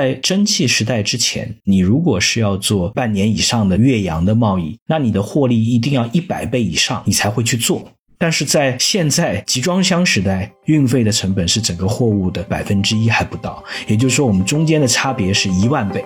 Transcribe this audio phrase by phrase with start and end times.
[0.00, 7.86] 在蒸汽时代之前，你如果是要做半年以上的越洋的贸易，那你的获利一定要一百倍以上，你才会去做。
[8.16, 16.02] 但是在现在集装箱时代，运费的成本是整个货物的百分之一还不到，也就是说，我们中间的差别是一万倍。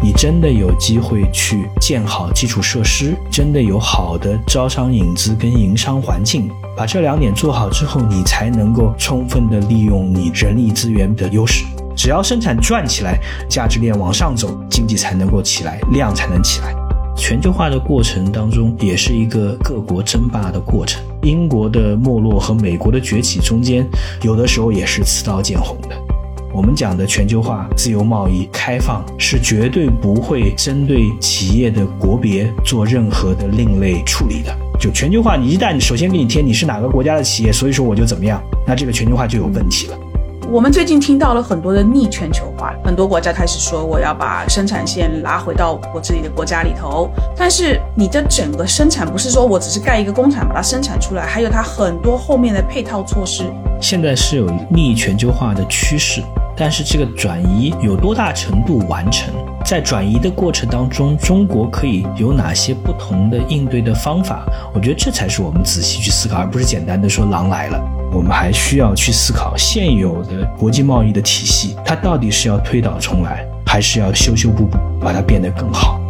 [0.00, 11.64] 你真的有机会去建好基础设施，真的有好的招商引资跟营商环境，把这两点做好之后，你才能够充分的利用你人力资源的优势。
[11.96, 13.18] 只要生产转起来，
[13.48, 16.72] 价值链往上走，经济才能够起来，量才能起来。
[17.16, 21.02] 全球化的过程当中，也是一个各国争霸的过程。
[21.22, 23.84] 英国的没落和美国的崛起中间，
[24.22, 26.17] 有的时候也是刺刀见红的。
[26.52, 34.56] 我们讲的全球化、自由贸易、开放，是绝对不会针对企业的国别做任何的另类处理的。
[34.80, 39.98] 就全球化，你一旦首先给你贴你是哪个国家的企业，所以说我就怎么样，那这个全球化就有问题了。
[40.50, 47.10] 我们最近听到了很多的逆全球化，很多国家开始说我要把生产线拉回到我自己的国家里头。
[47.36, 53.44] 但是你的整个生产不是说我只是盖一个工厂把它生产出来，还有它很多后面的配套措施。
[53.78, 56.22] 现在是有逆全球化的趋势，
[56.58, 59.32] 但是这个转移有多大程度完成？
[59.64, 64.44] 在转移的过程当中，中国可以有哪些不同的应对的方法？
[64.74, 67.80] 我觉得这才是我们仔细去思考，而不是简单的说狼来了。
[68.12, 76.00] 我们还需要去思考现有的国际贸易的体系，它到底是要推倒重来，还是要修修补补，把它变得更好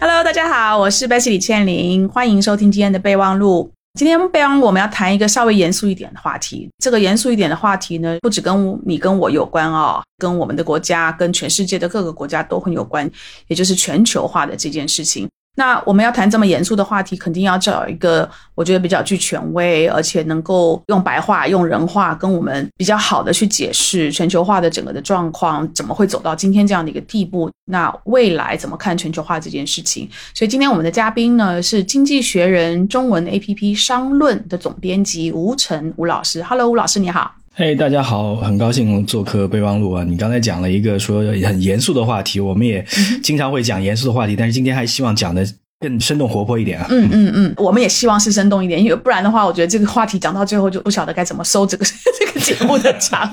[0.00, 3.73] ？Hello，大家好，我是白石李倩玲，欢迎收听今天的备忘录。
[3.96, 6.68] 今天备忘录我们要谈一个稍微严肃一点的话题。
[6.78, 13.08] 这个严肃一点的话题呢，不止跟你跟我有关哦，跟我们的国家、跟全世界的各个国家都很有关，
[13.46, 15.28] 也就是全球化的这件事情。
[15.56, 27.50] 那我们要谈这么严肃的话题，肯定要找一个我觉得比较具权威，而且能够用白话、用人话跟我们比较好的去解释全球化的整个的状况，怎么会走到今天这样的一个地步？
[27.66, 30.08] 那未来怎么看全球化这件事情？
[30.34, 36.42] 所以今天我们的嘉宾呢是《经济学人》中文 APP 商论的总编辑吴晨吴老师。
[36.42, 37.43] Hello，吴老师你好。
[37.56, 40.02] 嘿，大家好，很高兴做客备忘录啊！
[40.02, 42.84] 你刚才讲了一个说很严肃的话题，我们也
[43.22, 45.46] 经常会讲严肃的话题，但是今天还希望讲的。
[45.84, 46.86] 更生动活泼一点啊！
[46.88, 51.84] 嗯嗯嗯，我们也希望是生动一点，因为不然的话，我觉得这个话题讲到最后就不晓得该怎么收这个
[52.18, 53.30] 这个节目的场。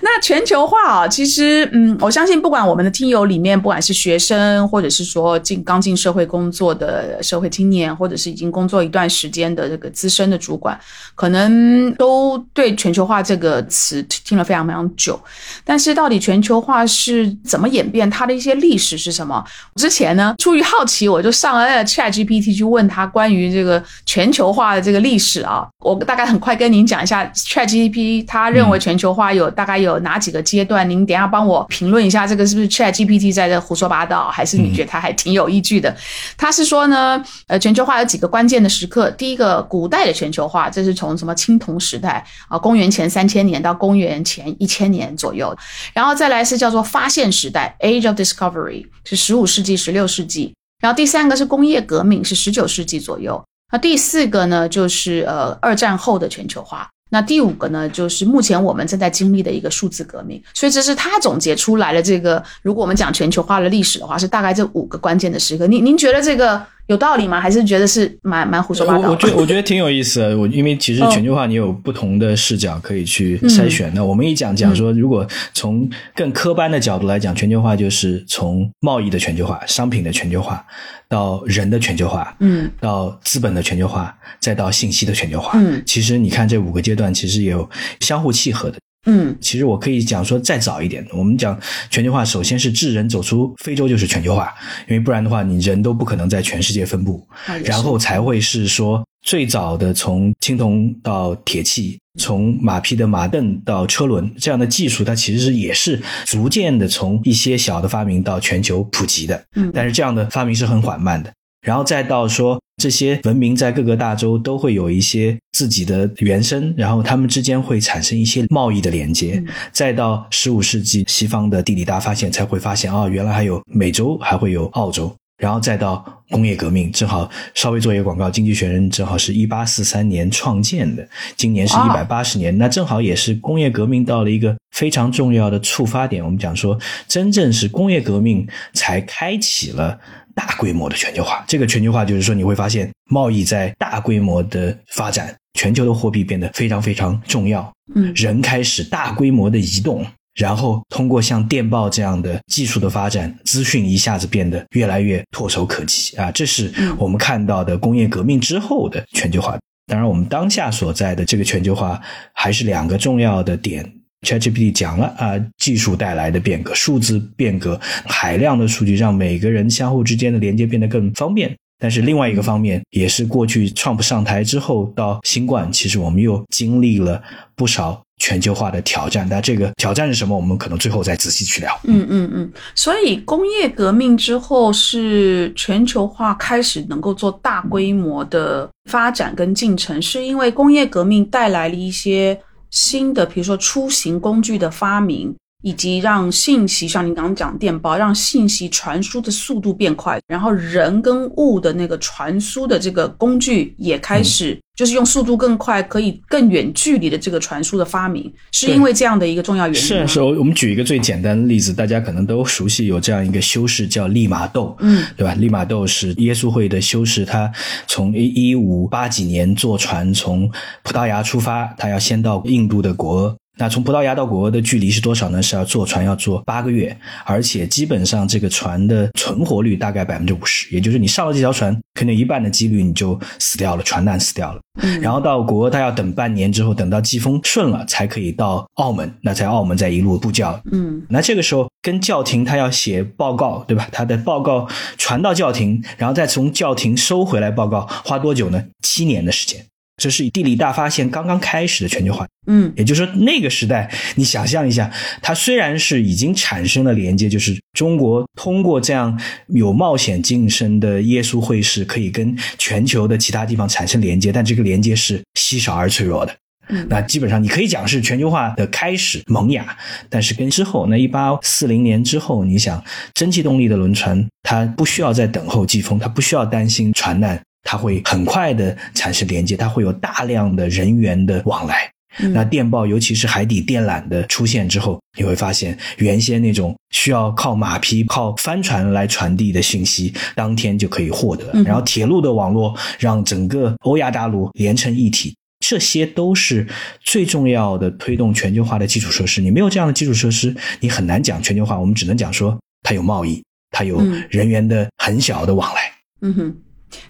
[0.00, 10.76] 那全球化啊，其实嗯，我相信不管我们的听友里面，不管是学生，或者是说进刚进社会工作的社会青年，或者是已经工作一段时间的这个资深的主管，
[11.14, 15.16] 可能都对全球化这个词听了非常非常久。
[15.64, 18.10] 但是到底全球化是怎么演变？
[18.10, 19.44] 它的一些历史是什么？
[19.76, 20.95] 之前呢，出于好奇。
[21.08, 35.94] 我就上了 Chat GPT 去问他关于这个全球化的这个历史啊，我大概很快跟您讲一下 Chat GPT 他认为全球化有大概有哪几个阶段，您等下帮我评论一下，这个是不是 Chat GPT 在这胡说八道，还是你觉得他还挺有依据的？
[36.36, 45.56] 他是说呢，呃，全球化有几个关键的时刻，第一个古代的全球化，这是从什么青铜时代啊，公元前三千年到公元前一千年左右，
[45.92, 50.55] 然后再来是叫做发现时代 Age of Discovery，是十五世纪、十六世纪。
[50.80, 53.42] 然后第三个是工业革命，是十九世纪左右。
[53.72, 56.88] 那第四个呢，就是呃二战后的全球化。
[57.10, 60.42] 那第五个呢，就是目前我们正在经历的一个数字革命。
[60.54, 65.66] 所以这是他总结出来的这个，如果我们讲全球化的历史的话，是大概这五个关键的时刻。
[65.66, 66.64] 您您觉得这个？
[66.86, 67.40] 有道理吗？
[67.40, 69.08] 还是觉得是蛮蛮胡说八道？
[69.08, 70.38] 我我觉得我觉得挺有意思的。
[70.38, 73.92] 我因为其实全球化你有不同的视角可以去筛选。
[73.94, 80.64] 那我们一讲讲说，如果从更科班的角度来讲，全球化就是从贸易的全球化、商品的全球化，
[81.08, 85.58] 到人的全球化，嗯，到资本的全球化，再到信息的全球化。
[85.58, 87.68] 嗯，其实你看这五个阶段，其实也有
[88.00, 88.78] 相互契合的。
[89.06, 91.58] 嗯，其实我可以讲说再早一点，我们讲
[91.90, 94.52] 全球化，首先是智人走出非洲就是全球化，
[94.88, 97.26] 因为不然的话，你人都不可能在全世界分布，
[97.64, 111.32] 然后才会是说最早的从青铜到铁器，从马匹的马镫到车轮这样的技术，它其实也是逐渐的从一些小的发明到全球普及的，嗯，但是这样的发明是很缓慢的。
[111.62, 119.42] 然后再到说这些文明在各个大洲都会有一些自己的原生，然后他们之间会产生一些贸易的连接。
[119.72, 125.14] 再到十五世纪西方的地理大发现，才会发现啊，原来还有美洲，还会有澳洲。
[125.38, 131.06] 然后再到工业革命，正好稍微做一个广告，《经济学人》正好是一八四三年创建的，
[131.36, 136.24] 今年是一百八十年，那正好也是工业革命到了一个非常重要的触发点。
[136.24, 139.98] 我们讲说，真正是工业革命才开启了
[140.36, 141.44] 大规模的全球化。
[141.48, 150.06] 这个全球化就是说，你会发现贸易在大规模的发展，全球的货币变得非常非常重要，嗯，人开始大规模的移动。
[150.36, 156.30] 然后通过像电报这样的技术的发展，资讯一下子变得越来越唾手可及啊！
[156.30, 159.58] 这是我们看到的工业革命之后的全球化。
[159.86, 161.98] 当然，我们当下所在的这个全球化
[162.34, 163.90] 还是两个重要的点。
[164.22, 171.54] ChatGPT 讲了啊，技术带来的变革，数字变革，海量的数据让每个人相互之间的连接变得更方便。
[171.78, 177.22] 但是另外一个方面，也是过去 Trump 上台之后到新冠，其实我们又经历了
[177.54, 178.02] 不少。
[178.18, 180.34] 全球化的挑战，那这个挑战是什么？
[180.34, 181.78] 我们可能最后再仔细去聊。
[181.84, 182.50] 嗯嗯嗯。
[182.74, 192.40] 所以工业革命之后是全球化开始能够做大规模的发展跟进程，是因为工业革命带来了一些
[192.76, 195.34] 新的，比如说出行工具的发明。
[195.66, 209.80] 以及让信息，像您刚刚讲电报，让信息传输的速度变快，然后人跟物的那个传输的这个工具也开始，就是用速度更快，可以更远距离的这个传输的发明，是因为这样的一个重要原因。
[209.80, 215.34] 是是，我们举一个最简单的例子，大家可能都熟悉，有这样一个修士叫利玛窦，嗯，对吧？
[215.34, 217.50] 利玛窦是耶稣会的修士，他
[217.88, 220.48] 从一五八几年坐船从
[220.84, 223.36] 葡萄牙出发，他要先到印度的国。
[223.58, 225.42] 那从葡萄牙到国的距离是多少呢？
[225.42, 234.60] 是要坐船要坐八个月，而且基本上这个船的存活率大概百分之五十，也就是你上了这条船，可能一半的几率你就死掉了，船难死掉了。
[235.00, 240.60] 然后到国他要等半年之后，等到季风顺了才可以到澳门，那在澳门再一路布教。
[240.70, 243.88] 嗯，那这个时候跟教廷他要写报告，对吧？
[243.90, 244.68] 他的报告
[244.98, 248.62] 传到教廷，然后再从教廷收回来报告，花多久呢？
[248.82, 249.64] 七年的时间。
[249.96, 254.90] 这是地理大发现刚刚开始的全球化，嗯，也就是说那个时代，你想象一下，
[255.22, 266.34] 它虽然是已经产生了连接，就是中国通过这样有冒险晋升的耶稣会士，可以跟全球的其他地方产生连接，但这个连接是稀少而脆弱的。
[266.68, 269.76] 嗯，那基本上你可以讲是全球化的开始萌芽，
[270.10, 272.82] 但是跟之后那一八四零年之后，你想
[273.14, 277.40] 蒸汽动力的轮船，它不需要再等候季风，它不需要担心船难。
[277.66, 281.90] 它会很快的产生连接，它会有大量的人员的往来。
[282.32, 291.52] 那电报，尤其是海底电缆的出现之后，你会发现原先那种需要靠马匹、靠帆船来传递的信息，当天就可以获得。
[291.62, 296.66] 然后铁路的网络让整个欧亚大陆连成一体，这些都是
[297.02, 299.42] 最重要的推动全球化的基础设施。
[299.42, 301.78] 你没有这样的基础设施，你很难讲全球化。
[301.78, 305.80] 我们只能讲说它有贸易，它有人员的很小的往来。
[306.22, 306.56] 嗯哼。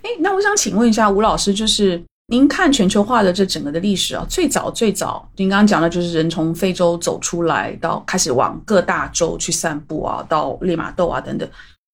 [0.03, 11.49] 哎，那我想请问一下吴老师，就是您看全球化的这整个的历史啊，最早最早，您刚刚讲的就是人从非洲走出来，到开始往各大洲去散步啊，到利马窦啊等等，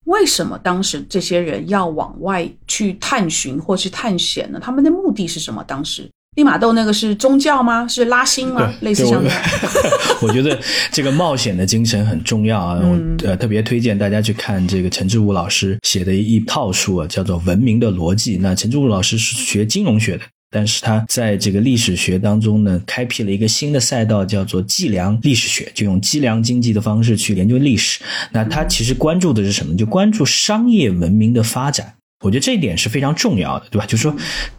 [0.06, 4.58] 为什么当时这些人要往外去探寻或去探险呢？
[4.60, 5.62] 他们的目的是什么？
[5.64, 6.10] 当时？
[6.36, 7.86] 利玛窦那个是宗教吗？
[7.86, 8.72] 是拉新吗？
[8.80, 9.42] 类似像这样。
[10.22, 10.58] 我觉得
[10.90, 12.80] 这个冒险的精神很重要啊！
[12.82, 18.38] 我呃特别推荐大家去看这个陈志武老师写的一套书啊，叫做《文明的逻辑》。
[18.40, 28.00] 那陈志武老师是学金融学的，但是他在这个历史学当中呢，开辟了一个新的赛道，叫做计量历史学，就用计量经济的方式去研究历史。
[28.30, 29.76] 那他其实关注的是什么？
[29.76, 31.92] 就关注商业文明的发展。
[32.22, 33.84] 我觉得这一点是非常重要的，对吧？
[33.86, 34.14] 就是说，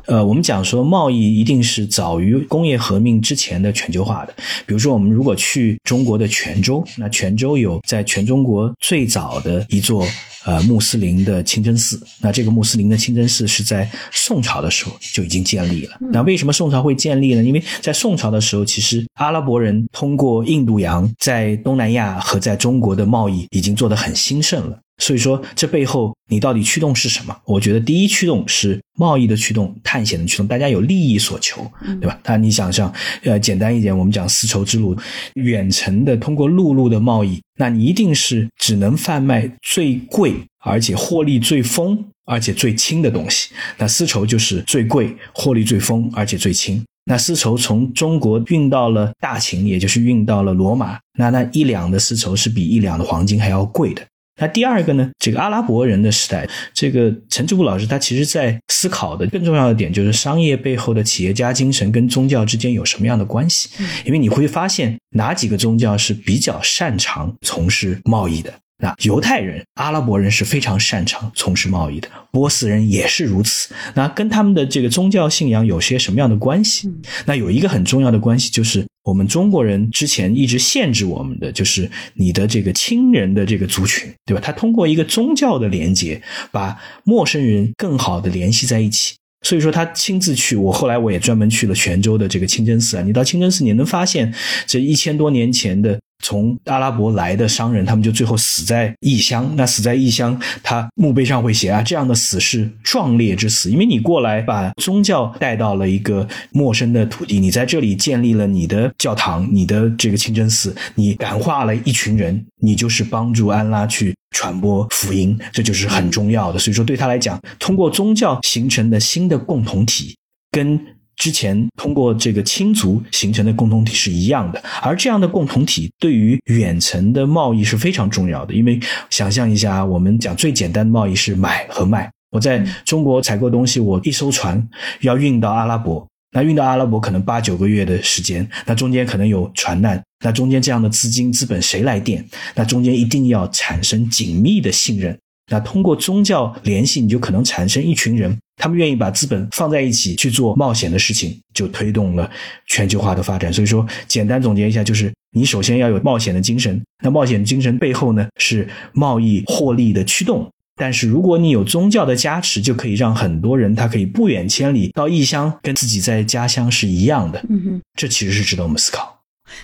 [0.05, 4.33] 呃，我们讲说贸易一定是早于工业革命之前的全球化的。
[4.65, 10.05] 比如说，我们如果去中国的泉州，那泉州有在全中国最早的一座
[10.45, 12.01] 呃穆斯林的清真寺。
[12.19, 15.97] 那这个穆斯林的清真寺是在宋朝的时候就已经建立了。
[16.11, 17.43] 那为什么宋朝会建立呢？
[17.43, 24.77] 因为在宋朝的时候，其实阿拉伯人通过印度洋在东南亚和在中国的贸易已经做得很兴盛了。
[24.99, 27.35] 所以说，这背后你到底驱动是什么？
[27.45, 31.69] 我觉得第一驱动是贸易的驱动、探险的驱动，大家有利益所求，
[31.99, 32.17] 对吧？
[32.23, 34.95] 那你想象，呃，简单一点，我们讲丝绸之路，
[35.33, 43.49] 远程的通过陆路的贸易，那你一定是只能贩卖最贵，而且获利最丰，而且最轻的东西。
[43.77, 46.81] 那丝绸就是最贵、获利最丰，而且最轻。
[47.05, 54.01] 那丝绸从中国运到了大秦，也就是运到了罗马，那那一两的丝绸是比一两的黄金还要贵的。
[54.43, 55.09] 那第二个呢？
[55.19, 63.69] 这个阿拉伯人的时代，这个陈志武老师他其实在思考的更重要的点就是商业背后的企业家精神跟宗教之间有什么样的关系？
[64.03, 68.53] 因为你会发现哪几个宗教是比较擅长从事贸易的？
[68.83, 73.73] 那犹太人、阿拉伯人是非常擅长从事贸易的，波斯人也是如此。
[73.93, 76.91] 那跟他们的这个宗教信仰有些什么样的关系？
[77.25, 84.41] 那有一个很重要的关系，就是我们中国人之前一直限制我们的，就是你的这个亲人的这个族群，对吧？
[84.43, 86.21] 他通过一个宗教的连接，
[86.51, 89.15] 把陌生人更好的联系在一起。
[89.45, 93.03] 所以说他亲自去，我后来我也专门去了泉州的这个清真寺啊。
[93.03, 94.33] 你到清真寺，你能发现
[94.65, 99.53] 这一千多年前的从阿拉伯来的商人，他们就最后死在异乡。
[99.55, 114.15] 那死在异乡，他墓碑上会写啊，这样的死是壮烈之死，因为你过来把宗教带到了一个陌生的土地，你在这里建立了你的教堂、你的这个清真寺，你感化了一群人，你就是帮助安拉去。
[114.35, 116.57] 传播福音，这就是很重要的。
[116.57, 120.17] 所以说，对他来讲，通过宗教形成的新的共同体，
[120.49, 120.75] 跟
[121.15, 124.63] 之前通过这个亲族形成的共同体是一样的。
[124.81, 128.53] 而这样的共同体对于远程的贸易是非常重要的。
[128.53, 128.79] 因为
[129.09, 132.09] 想象一下，我们讲最简单的贸易是买和卖。
[132.31, 134.67] 我在中国采购东西，我一艘船
[135.01, 136.05] 要运到阿拉伯。
[136.35, 142.25] 那运到阿拉伯可能八九个月的时间，那中间可能有船难，那中间这样的资金资本谁来垫？
[142.55, 145.15] 那中间一定要产生紧密的信任。
[145.53, 152.27] 那通过宗教联系，你就可能产生一群人，他们愿意把资本放在一起去做冒险的事情，就推动了
[152.65, 153.53] 全球化的发展。
[153.53, 160.49] 所以说，简单总结一下，就是你首先要有冒险的精神，那冒险精神背后呢是贸易获利的驱动。
[160.75, 167.39] 但是，如果你有宗教的加持，就可以让很多人他可以不远千里到异乡，跟自己在家乡是一样的。
[167.47, 169.19] 嗯哼，这其实是值得我们思考。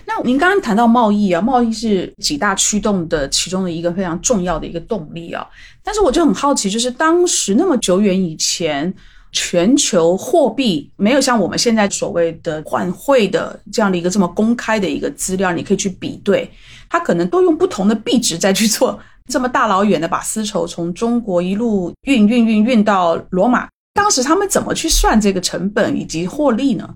[0.05, 5.45] 那您刚刚谈到贸易啊，贸易是几大驱动的其中的一个非常重要的一个动力啊。
[5.83, 8.93] 但是我就很好奇，就是当时那么久远以前，
[9.31, 16.49] 全球货币没有像我们现在所谓的换汇的这样的一个这么公开的一个资料，你可以去比对，
[16.89, 18.99] 它可能都用不同的币值再去做。
[19.27, 26.95] 这么大老远的把丝绸从中国一路运运运运到罗马，当时他们怎么去算这个成本以及获利呢？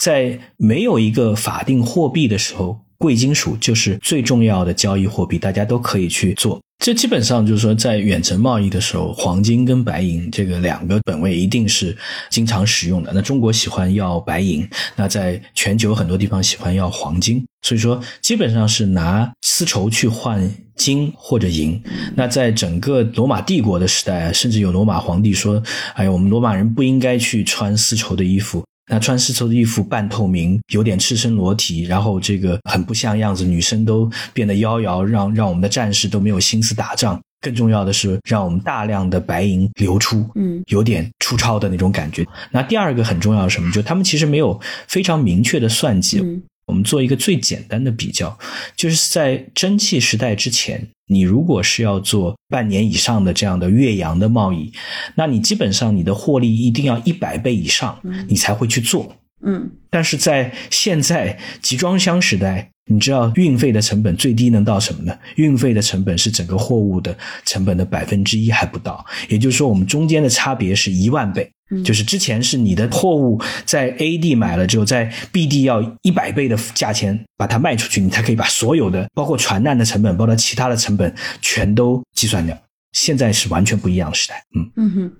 [0.00, 6.60] 在没有一个法定货币的时候，贵金属就是最重要的交易货币，大家都可以去做。
[6.84, 11.96] 这基本上就是说，在远程贸易的时候，黄金跟白银这个两个本位一定是
[12.28, 13.10] 经常使用的。
[13.14, 21.80] 那中国喜欢要白银，那在全球很多地方喜欢要黄金，所以说基本上是拿丝绸去换金或者银。
[22.14, 25.62] 那在整个罗马帝国的时代，甚至有罗马皇帝说
[25.94, 37.20] ：“哎呀，我们罗马人不应该去穿丝绸的衣服。”那穿丝绸的衣服半透明，有点赤身裸体，然后这个很不像样子，女生都变得妖娆，让让我们的战士都没有心思打仗。
[37.40, 42.26] 更重要的是，让我们大量的白银流出，嗯，有点出超的那种感觉。
[42.50, 43.70] 那第二个很重要的什么？
[43.70, 46.22] 就他们其实没有非常明确的算计。
[46.66, 48.38] 我们做一个最简单的比较，
[48.74, 54.72] 就是在蒸汽时代之前，你如果是要做半年以上的这样的越洋的贸易，
[55.14, 59.14] 那你基本上你的获利一定要一百倍以上，你才会去做。
[59.46, 65.14] 嗯，但是在现在集装箱时代，你知道运费的成本最低能到什么呢？
[65.36, 71.50] 运费的成本是整个货物的成本的百分之一还不到，也就是说，我们中间的差别是一万倍。
[71.82, 82.56] 就是之前是你的货物在 A 地买了之后，在 B 地要一百倍的价钱把它卖出去，你才可以把所有的包括船难的成本，包括其他的成本全都计算掉。
[82.92, 84.44] 现在是完全不一样的时代。
[84.54, 85.12] 嗯嗯哼，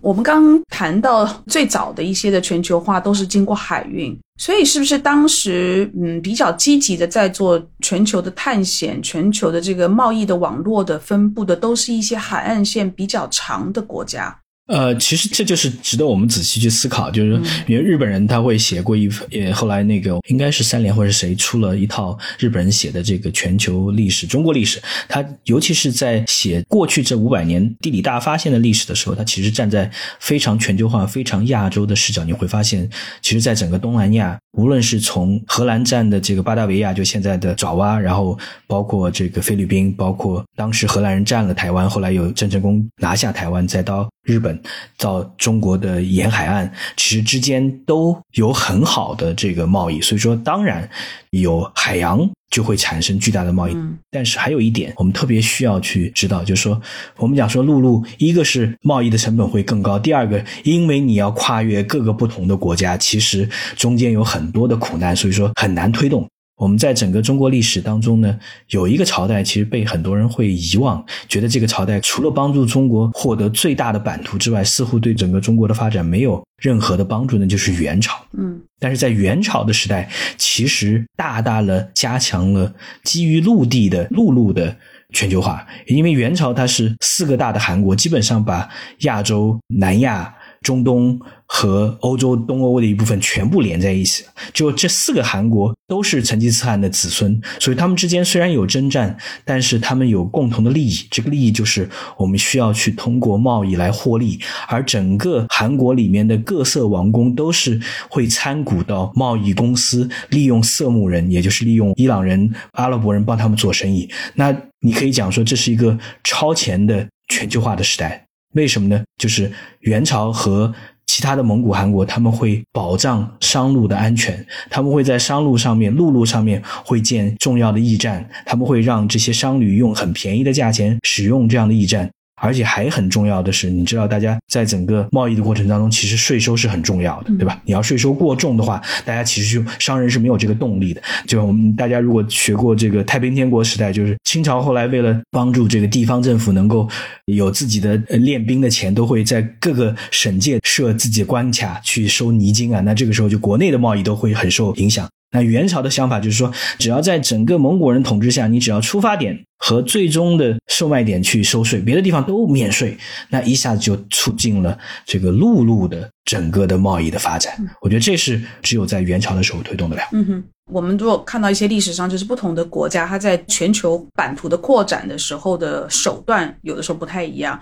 [0.00, 14.38] 我们刚刚谈到最早的一些的全球化都是经过海运，所以是不是当时嗯比较积极的在做全球的探险、全球的这个贸易的网络的分布的，都是一些海岸线比较长的国家？
[14.66, 32.88] 呃，其实这就是值得我们仔细去思考，就是因为日本人他会写过一，也，后来那个应该是三联或者谁出了一套日本人写的这个全球历史、中国历史，他尤其是在写过去这五百年地理大发现的历史的时候，他其实站在非常全球化、非常亚洲的视角，你会发现，
[33.22, 44.08] 其实在整个东南亚，无论是从荷兰站的这个巴达维亚，就现在的爪哇，然后包括这个菲律宾，包括当时荷兰人占了台湾，后来有郑成功拿下台湾，再到。
[44.26, 44.60] 日本
[44.98, 50.88] 到中国的沿海岸，其实之间都有很好的这个贸易，所以说当然
[51.30, 53.76] 有海洋就会产生巨大的贸易。
[54.10, 56.80] 但是还有一点，我们特别需要去知道，就是说
[57.16, 66.28] 我们讲说陆路，一个是贸易的成本会更高，第二个，因为你要跨越各个不同的国家，其实中间有很多的苦难，所以说很难推动。
[66.56, 68.38] 我们在整个中国历史当中呢，
[68.70, 78.16] 有一个朝代其实被很多人会遗忘，觉得这个朝代除了帮助中国获得最大的版图之外，似乎对整个中国的发展没有任何的帮助呢，就是元朝。
[78.38, 80.08] 嗯，但是在元朝的时代，
[80.38, 82.72] 其实大大的加强了
[83.04, 84.74] 基于陆地的陆路的
[85.12, 88.66] 全球化，因为元朝它是四个大的汗国，基本上把
[89.00, 90.34] 亚洲、南亚。
[90.66, 101.06] 中东和欧洲东欧的一部分全部连在一起，就这四个韩国都是成吉思汗的子孙，所以他们之间虽然有征战，但是他们有共同的利益。
[101.08, 107.80] 这个利益就是我们需要去通过贸易来获利，而整个韩国里面的各色王公都是
[108.10, 114.10] 会参股到贸易公司，利用色目人，也就是利用伊朗人、阿拉伯人帮他们做生意。
[114.34, 118.25] 那你可以讲说，这是一个超前的全球化的时代。
[118.56, 119.04] 为什么呢？
[119.18, 120.74] 就是元朝和
[121.06, 132.10] 其他的蒙古汗国，他们会保障商路的安全，他们会在商路上面、陆路上面会建重要的驿站，他们会让这些商旅用很便宜的价钱使用这样的驿站。
[132.40, 137.60] 而且还很重要的是，你知道，大家在整个贸易的过程当中，其实税收是很重要的，对吧？
[137.64, 141.00] 你要税收过重的话，大家其实就商人是没有这个动力的。
[141.26, 146.88] 就我们大家如果学过这个太平天国时代，就是清朝后来为了帮助这个地方政府能够
[147.24, 152.80] 有自己的练兵的钱，都会在各个省界设自己的关卡去收泥金啊。
[152.80, 155.08] 那这个时候就国内的贸易都会很受影响。
[155.36, 162.96] 那元朝的想法就是说，只要在整个蒙古人统治下，你只要出发点和最终的售卖点去收税，别的地方都免税，
[163.28, 167.52] 那一下子就促进了这个陆路的整个的贸易的发展。
[167.82, 170.02] 我觉得这是只有在元朝的时候推动得了。
[170.12, 177.60] 嗯哼，我们如果看到一些历史上，就是不同的国家，它在全球版图的扩展的时候的手段，有的时候不太一样。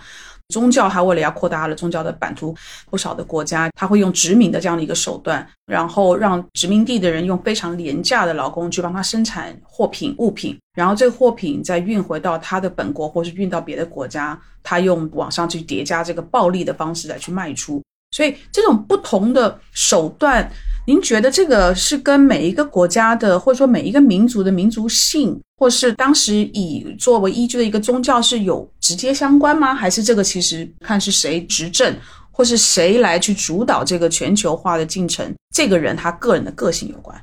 [0.49, 2.55] 宗教，还为了要扩大了宗教的版图，
[2.91, 17.83] 不少的国家，他会用殖民的这样的一个手段，然后让殖民地的人用非常廉价的劳工去帮他生产货品物品，然后这个货品再运回到他的本国，或是运到别的国家，他用网上去叠加这个暴利的方式来去卖出。
[18.11, 20.49] 所以这种不同的手段，
[20.87, 25.41] 您觉得这个是跟每一个国家的，或者说每一个民族的民族性？
[25.57, 29.75] 或是当时以作为依据的一个宗教是有直接相关吗？
[29.75, 31.97] 还是这个其实看是谁执政，
[32.31, 37.19] 或是谁来去主导这个全球化的进程，这个人他个人的个性有关。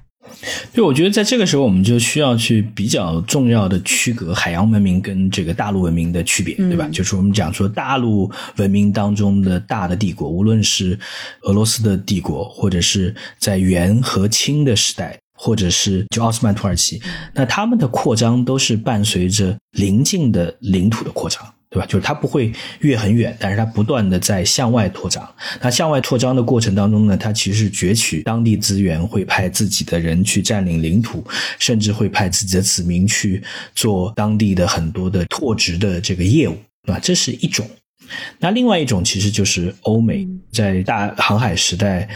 [0.73, 6.87] 对，我觉得在这个时候，我们就需要去比较重要的区隔海洋文明跟这个大陆文明的区别，对吧？
[6.91, 10.99] 就是我们讲说大陆文明当中的大的帝国，无论是
[11.41, 15.17] 俄罗斯的帝国，或者是在元和清的时代。
[15.43, 17.01] 或者是就奥斯曼土耳其，
[17.33, 21.85] 那他们的扩张都是伴随着邻近的领土的扩张，对吧？
[21.87, 25.27] 就是它不会越很远，但是它不断的在向外扩张。
[25.61, 31.25] 那向外扩张的过程当中呢，它其实是攫取当地资源，会派自己的人去占领领土，
[31.57, 33.41] 甚至会派自己的子民去
[33.73, 36.57] 做当地的很多的拓殖的这个业务，
[36.87, 37.65] 啊，这是一种。
[38.37, 42.07] 那另外一种其实就是欧美在大航海时代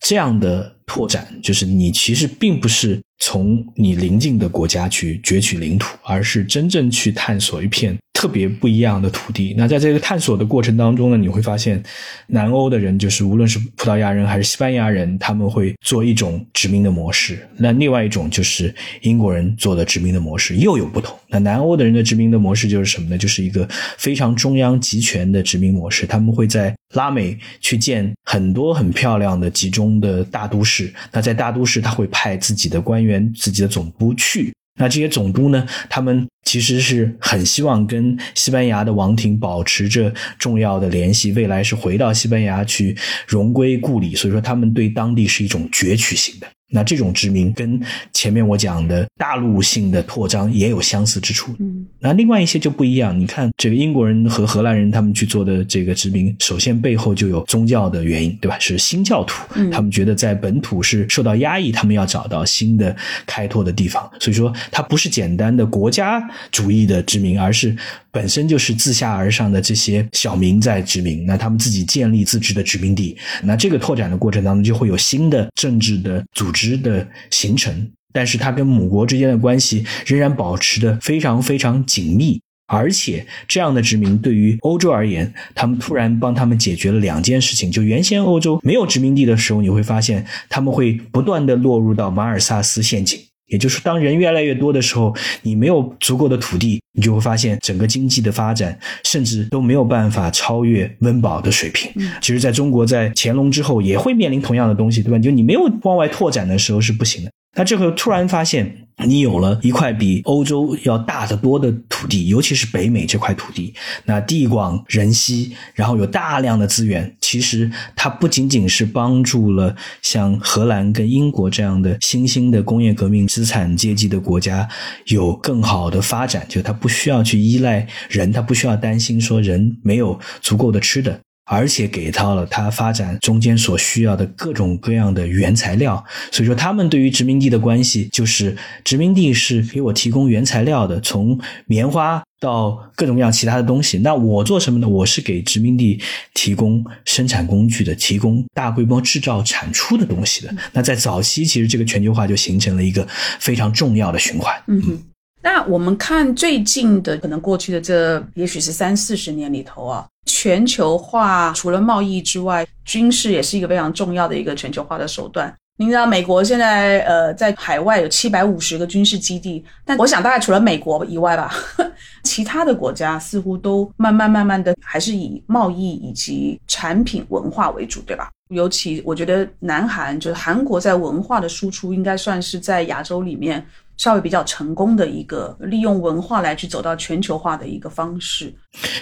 [0.00, 0.72] 这样的。
[0.86, 7.96] 拓展就是你其实并不是从你邻近的国家去攫取领土，而是真正去探索一片。
[8.24, 9.54] 特别不一样的土地。
[9.54, 11.82] 那在这个探索的过程当中呢，你会发现，
[12.28, 17.46] 南欧的人就是无论是葡萄牙人还是西班牙人，他们会做一种殖民的模式。
[17.58, 21.14] 那另外一种就是英国人做的殖民的模式又有不同。
[21.28, 23.18] 那南欧的人的殖民的模式就是什么呢？
[23.18, 26.06] 就是一个非常中央集权的殖民模式。
[26.06, 30.90] 他们会在拉美去建很多很漂亮的集中的大都市。
[31.12, 34.50] 那在大都市，他会派自己的官员、自己的总部去。
[34.76, 35.66] 那这些总督呢？
[35.88, 44.14] 他们其实是很希望跟西班牙的王庭保持着重要的联系，未来是回到西班牙去荣归故里。
[44.16, 46.46] 所以说，他们对当地是一种攫取型的。
[46.74, 47.80] 那这种殖民跟
[48.12, 51.54] 前面我讲的大陆性的扩张也有相似之处。
[51.60, 53.16] 嗯，那另外一些就不一样。
[53.16, 58.58] 你看，这个英国人和荷兰人他们去做的这个殖民，首先背后就有宗教的原因，对吧？
[58.58, 64.10] 是新教徒，他们觉得在本土是受到压抑，他们要找到新的开拓的地方。
[64.18, 67.76] 所以说，它不是简单的国家主义的殖民，而是
[68.14, 71.26] 本身就是自下而上的这些小民在殖民。
[71.26, 76.84] 那他们自己建立自治的殖民地，那这个拓展的过程当中，就会有新的政治的组织。
[76.84, 87.70] 的形成，但是它跟母国之间的关系仍然保持的非常非常紧密，而且这样的殖民对于欧洲而言，他们突然帮他们解决了两件事情。
[87.70, 101.92] 就原先欧洲没有殖民地的时候，你会发现他们会不断的落入到马尔萨斯陷阱，也就是当人越来越多的时候，你没有足够的土地，你就会发现整个经济的发展甚至都没有办法超越温饱的水平。
[102.20, 105.18] 其实，在中国在乾隆之后也会面临同样的东西，对吧？
[105.18, 107.30] 就你没有往外拓展的时候是不行的。
[107.54, 113.72] 那这会突然发现，你有了一块比欧洲要大得多的土地，尤其是北美这块土地，
[114.04, 117.14] 那地广人稀，然后有大量的资源。
[117.20, 124.68] 其实它不仅仅是帮助了像荷兰跟英国这样的新兴的工业革命资产阶级的国家
[125.06, 131.20] 有更好的发展，就它不需要去依赖人，它不需要担心说人没有足够的吃的。
[131.46, 143.98] 而且给到了它发展中间所需要的各种各样的原材料，所以说他们对于殖民地的关系就是殖民地是给我提供原材料的，从棉花到各种各样其他的东西。
[143.98, 144.88] 那我做什么呢？
[144.88, 146.00] 我是给殖民地
[146.32, 150.54] 提供生产工具的，提供大规模制造产出的东西的。
[150.72, 153.06] 那在早期，其实这个全球化就形成了一个
[153.38, 154.54] 非常重要的循环。
[154.68, 155.02] 嗯哼。
[155.44, 160.06] 那我们看最近的，可能过去的这也许是三四十年里头啊。
[160.24, 165.54] 全球化除了贸易之外，军事也是一个非常重要的一个全球化的手段。
[165.76, 171.52] 您知道，美国现在呃在海外有七百五十个军事基地，但我想大概除了美国以外吧，
[172.24, 178.30] 其他的国家似乎都慢慢慢慢的还是以贸易以及产品文化为主，对吧？
[178.48, 183.64] 尤其我觉得南韩就是韩国在文化的输出，应该算是在亚洲里面。
[183.96, 188.52] 稍微比较成功的一个利用文化来去走到全球化的一个方式。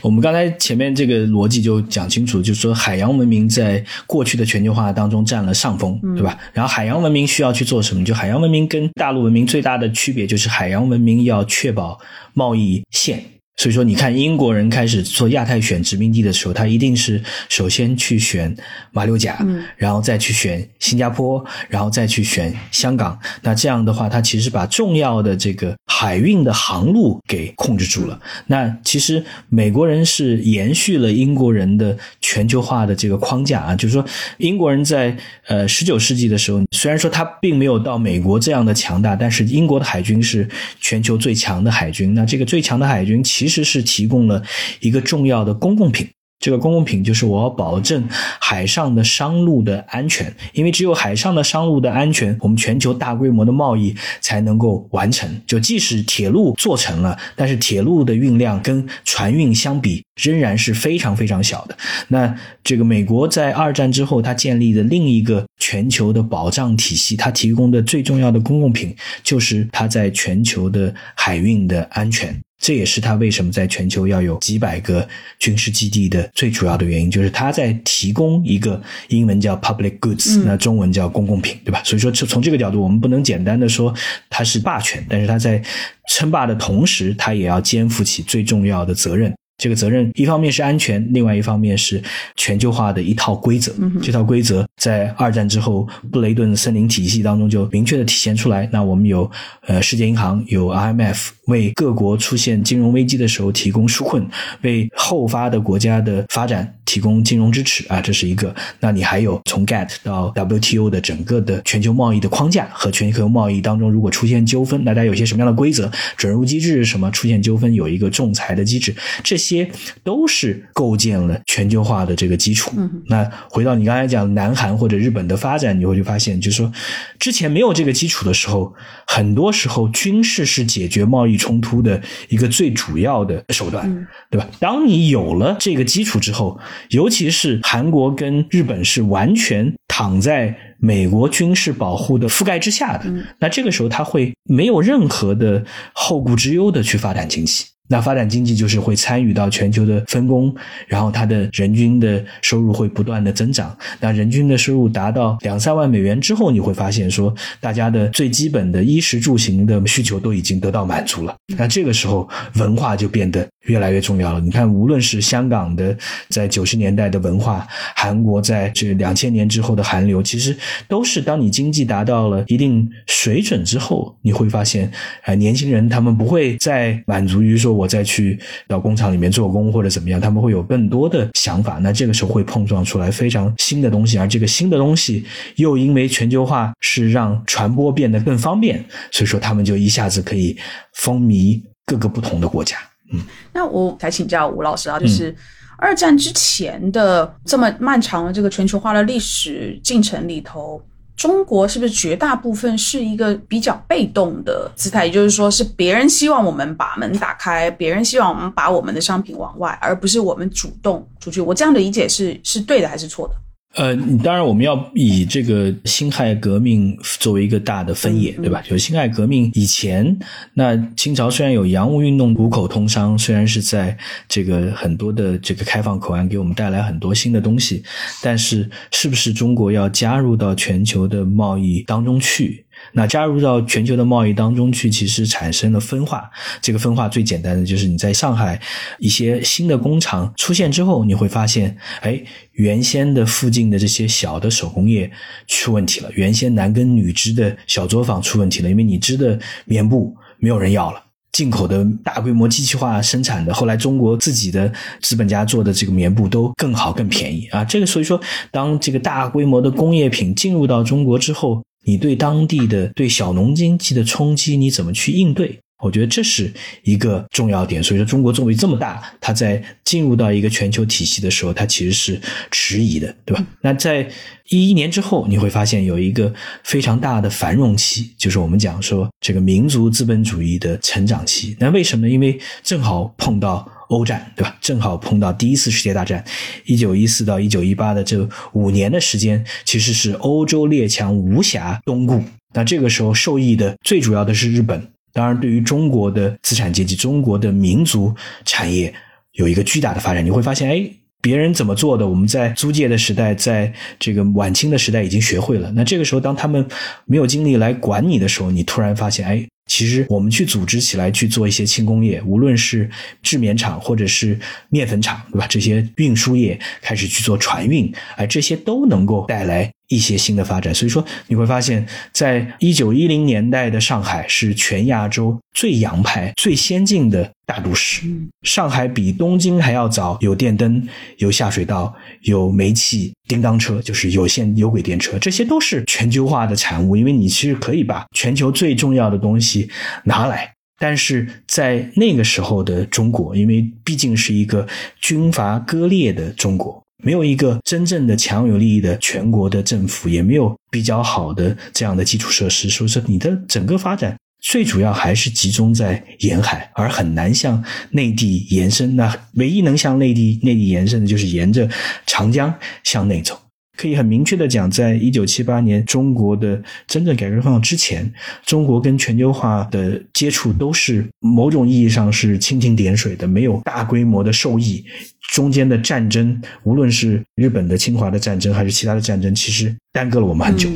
[0.03, 6.39] 我们刚才前面这个逻辑就讲清楚，就是说海洋文明在过去的全球化当中占了上风，对吧？
[6.53, 8.05] 然后海洋文明需要去做什么？
[8.05, 11.99] 就海洋文明跟大陆文明最大的区别就是海洋文明要确保
[12.35, 13.25] 贸易线。
[13.59, 18.53] 所以说，你看英国人开始做亚太选殖民地的时候，他一定是首先去选
[18.93, 23.17] 马六甲，嗯然后再去选新加坡，然后再去选香港。
[23.43, 28.19] 那这样的话，他其实把重要的这个海运的航路给控制住了。
[28.47, 34.05] 那其实美国人是延续了英国人的全球化的这个框架啊，就是说
[34.39, 40.49] 英国人在呃十九世纪的时候，虽然说他并没有到美国这样的强大，但是英国的海军是
[40.81, 42.15] 全球最强的海军。
[42.15, 43.42] 那这个最强的海军其实。
[43.43, 44.41] 其实是提供了
[44.79, 46.09] 一个重要的公共品。
[46.39, 48.05] 这个公共品就是我要保证
[48.41, 55.29] 海上的商路的安全，因为只有海上的商路的安全，我们全球大规模的贸易才能够完成。
[55.47, 61.77] 就即使铁路做成了，但是铁路的运量跟船运相比仍然是非常非常小的。
[62.09, 72.37] 那这个美国在二战之后，它建立的另一个全球的保障体系，它提供的最重要的公共品就是它在全球的海运的安全。
[72.63, 75.07] 这也是他为什么在全球要有几百个
[75.41, 81.83] 军事基地的最主要的原因，就是他在提供一个英文叫 public goods，那中文叫公共品，对吧？
[81.85, 83.93] 所以说，从这个角度，我们不能简单的说
[84.31, 85.61] 它是霸权，但是他在
[86.09, 89.35] 称霸的同时，他也要肩负起最重要的责任。
[89.63, 92.03] 这个责任一方面是安全，另外一方面是
[92.35, 93.73] 全球化的一套规则。
[94.03, 98.69] 这套规则在二战之后布雷顿森林体系当中就明确的体现出来。
[98.73, 99.31] 那我们有
[99.69, 104.27] 呃世界银行，有 IMF 为各国出现金融危机的时候提供纾困，
[104.63, 108.53] 为后发的国家的发展提供金融支持啊，这是一个。
[108.81, 115.89] 那你还有从 GATT 到 WTO 的整个的全球贸易的框架和全球贸易当中，如果出现纠纷，大家有些什么样的规则？
[116.17, 117.09] 准入机制是什么？
[117.13, 119.52] 出现纠纷有一个仲裁的机制，这些。
[119.53, 119.71] 些
[120.03, 122.73] 都是构建了全球化的这个基础。
[123.07, 126.73] 那回到你刚才讲南韩或者日本的发展，你会就发现，就是说
[127.19, 128.75] 之前没有这个基础的时候，
[129.07, 134.49] 很多时候军事是解决贸易冲突的一个最主要的手段，对吧？
[134.59, 136.59] 当你有了这个基础之后，
[136.91, 143.05] 尤其是韩国跟日本是完全躺在美国军事保护的覆盖之下的，
[143.39, 147.65] 那这个时候他会没有任何的后顾之忧的去发展经济。
[147.89, 150.55] 那发展经济就是会参与到全球的分工，
[150.87, 153.77] 然后它的人均的收入会不断的增长。
[154.01, 161.37] 那人均的收入达到两三万美元之后，你会发现说，大家的最基本的衣食住行的需求都已经得到满足了。
[161.59, 164.41] 那这个时候，文化就变得越来越重要了。
[164.41, 165.95] 你看，无论是香港的
[166.31, 174.89] 在九十年代的文化，韩国在这两千年之后的韩流，其实都是当你经济达到了一定水准之后，你会发现，
[175.25, 177.73] 呃，年轻人他们不会再满足于说。
[177.73, 181.79] 我再去到工厂里面做工或者怎么样，他们会有更多的想法。
[181.79, 185.25] 那这个时候会碰撞出来非常新的东西，而这个新的东西
[185.57, 190.55] 又因为全球化是让传播变得更方便，所以说他们就一下子可以
[190.93, 192.77] 风靡各个不同的国家。
[193.13, 193.21] 嗯，
[193.53, 195.35] 那我才请教吴老师啊，就是
[195.83, 200.81] 二战之前的这么漫长的这个全球化的历史进程里头。
[201.15, 205.07] 中国是不是绝大部分是一个比较被动的姿态？
[205.07, 211.41] 也就是说，是别人希望我们把门打开，别人希望我们把我们的商品往外，而不是我们主动出去。
[211.41, 213.35] 我这样的理解是是对的还是错的？
[213.75, 218.61] 呃，当然我们要以这个辛亥革命作为一个大的分野，对吧？
[218.63, 220.19] 就辛亥革命以前，
[220.55, 223.97] 那清朝虽然有洋务运动、五口通商，虽然是在
[224.29, 227.83] 这个很多的这个开放口岸给我们带来很多新的东西，
[228.23, 232.65] 但是是不是中国要加入到全球的贸易当中去？
[232.95, 236.31] 那加入到全球的贸易当中去，其实产生了分化。
[236.61, 238.61] 这个分化最简单的就是你在上海
[238.99, 245.11] 一些新的工厂出现之后，你会发现，哎，原先的附近的这些小的手工业
[245.49, 251.03] 出问题了，原先男耕女织的小作坊出问题了，因为你织的棉布没有人要了，
[251.33, 257.65] 进口的大规模机器化生产的，后来中国自己的资本家做的这个棉布都更好更便宜啊。
[257.65, 261.63] 这个所以说，当这个大规模的工业品进入到中国之后。
[261.85, 265.61] 你对当地的对小农经济的冲击，你怎么去应对？
[265.83, 266.51] 我觉得这是
[266.85, 267.83] 一个重要点。
[267.83, 273.45] 所以说，中国作为这么大，它在进入到一个全球体系的时候，它其实是迟疑的，对吧？
[273.61, 274.09] 那在
[274.49, 281.57] 一一年之后，你会发现有一个非常大的繁荣期，就是我们讲说这个民族资本主义的成长期。
[281.59, 282.13] 那为什么呢？
[282.13, 283.71] 因为正好碰到。
[283.93, 284.57] 欧战对吧？
[284.59, 286.25] 正好碰到第一次世界大战，
[286.65, 292.25] 一九一四到一九一八的这五年的时间，其实是欧洲列强无暇东顾。
[292.55, 294.89] 那这个时候受益的最主要的是日本。
[295.13, 298.93] 当然，对于中国的资产阶级、中国的民族产业
[299.33, 300.25] 有一个巨大的发展。
[300.25, 305.71] 你会发现，哎，别人怎么做的，我们在租界的时代，在这个晚清的时代已经学会了。
[305.73, 306.67] 那这个时候，当他们
[307.05, 309.47] 没有精力来管你的时候，你突然发现，哎。
[309.69, 312.91] 其实我们去组织起来去做一些轻工业，无论是
[313.23, 315.47] 制棉厂或者是面粉厂，对吧？
[315.47, 319.71] 这些运输业开始去做船运，哎，这些都能够带来。
[319.93, 328.07] 一些新的发展，所以说你会发现，在一九一零年代的上海是全亚洲最洋派、最先进的大都市。
[328.43, 336.97] 上海比东京还要早有电灯、有下水道、有煤气、叮当车，就是有线有轨电车，这些都是全球化的产物。
[336.97, 339.69] 因为你其实可以把全球最重要的东西
[340.05, 344.67] 拿来，但是在那个时候的中国，因为毕竟是一个
[345.03, 346.82] 军阀割裂的中国。
[347.03, 358.95] 没有一个真正的强有力的全国的政府，也没有比较好的这样的基础设施，所以说你的整个发展最主要还是集中在沿海，而很难向内地延伸。
[358.97, 361.69] 那唯一能向内地内地延伸的，就是沿着
[362.07, 363.42] 长江向内走。
[363.77, 368.13] 可以很明确的讲，在一九七八年中国的真正改革开放之前，
[368.45, 374.85] 中国跟全球化的接触都是某种意义上是蜻蜓点水的，没有大规模的受益。
[375.33, 380.69] 中间的战争，无论是日本的侵华的战争，还是其他的战争，其实耽搁了我们很久。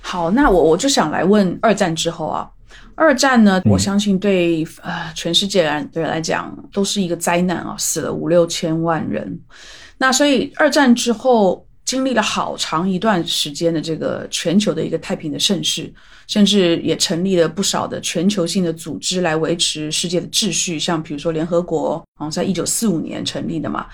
[0.00, 2.48] 好，那我我就想来问，二战之后啊，
[2.94, 9.40] 二战呢，我相信对呃全世界人对来讲都是一个灾难啊，死了五六千万人。
[9.98, 11.65] 那所以二战之后。
[11.86, 15.90] 经历了好长一段时间的这个全球的一个太平的盛世，
[16.26, 23.86] 甚至也成立了不少的全球性的组织来维持世界的秩序，像比如说联合国，好像，在一九四五年成立的嘛。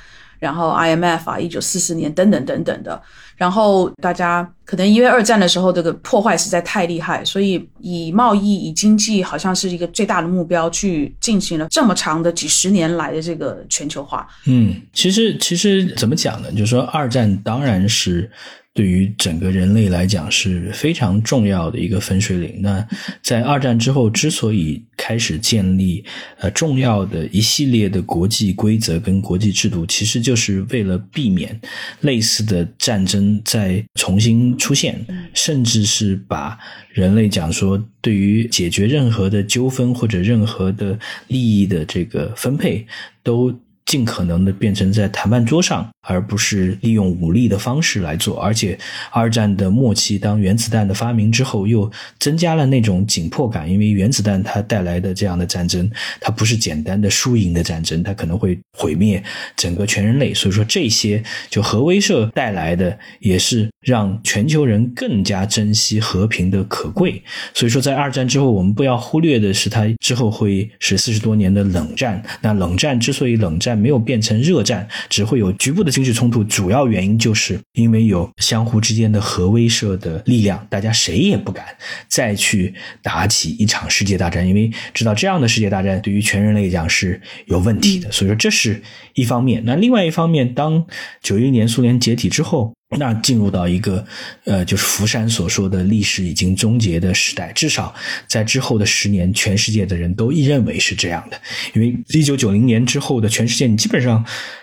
[0.43, 3.01] 然后 IMF 啊，一九四四年等等等等的，
[3.37, 14.27] 然后大家可能因为二战的时候这个破坏实在太厉害，所以以贸易、以经济好像是一个最大的目标去进行了这么长的几十年来的这个全球化。
[14.47, 16.51] 嗯，其实其实怎么讲呢？
[16.51, 18.29] 就是说二战当然是。
[18.75, 22.61] 对于整个人类来讲是非常重要的一个分水岭。
[22.63, 22.87] 那
[23.23, 26.03] 在二战之后，之所以开始建立
[26.39, 31.61] 呃重要的一系列的国际规则跟国际制度，其实就是为了避免
[32.01, 34.99] 类似的战争再重新出现，
[35.35, 36.59] 甚至是把
[36.91, 42.87] 人类讲说对于解决任何的纠纷或者任何的利益的这个分配
[43.23, 43.55] 都。
[43.85, 48.41] 尽可能的变成在谈判桌上，而不是利用武力的方式来做。
[48.41, 48.79] 而且，
[49.11, 59.23] 二战的末期，当原子弹的发明之后，又增加了那种紧迫感，因为原子弹它带来的这样的战争，它不是简单的输赢的战争，它可能会毁灭
[59.57, 60.35] 整个全人类。
[60.35, 67.23] 所以说，这些就核威慑带来的，也是让全球人更加珍惜和平的可贵。
[67.55, 72.23] 所以说，在二战之后，我们不要忽略的是，它之后会是四十多年的冷战。
[72.41, 76.43] 那冷战之所以冷战，没有变成热战，只会有局部的军事冲突。
[76.45, 81.65] 主要原因就是因为有相互之间的核威慑的力量，大家谁也不敢
[82.09, 88.11] 再去打起一场世界大战，因为知道这样的世界大战对于全人类讲是有问题的。
[88.11, 88.83] 所以说这是
[89.15, 89.63] 一方面。
[89.65, 90.85] 那另外一方面，当
[91.23, 92.73] 九一年苏联解体之后。
[92.99, 94.05] 那进入到一个，
[94.45, 97.95] 呃，就是福山所说的历史已经终结的时代，至少
[98.29, 101.41] 在之后的十年，全世界的人都认为是这样的。
[101.73, 104.23] 因为一九九零年之后的全世界，你基本上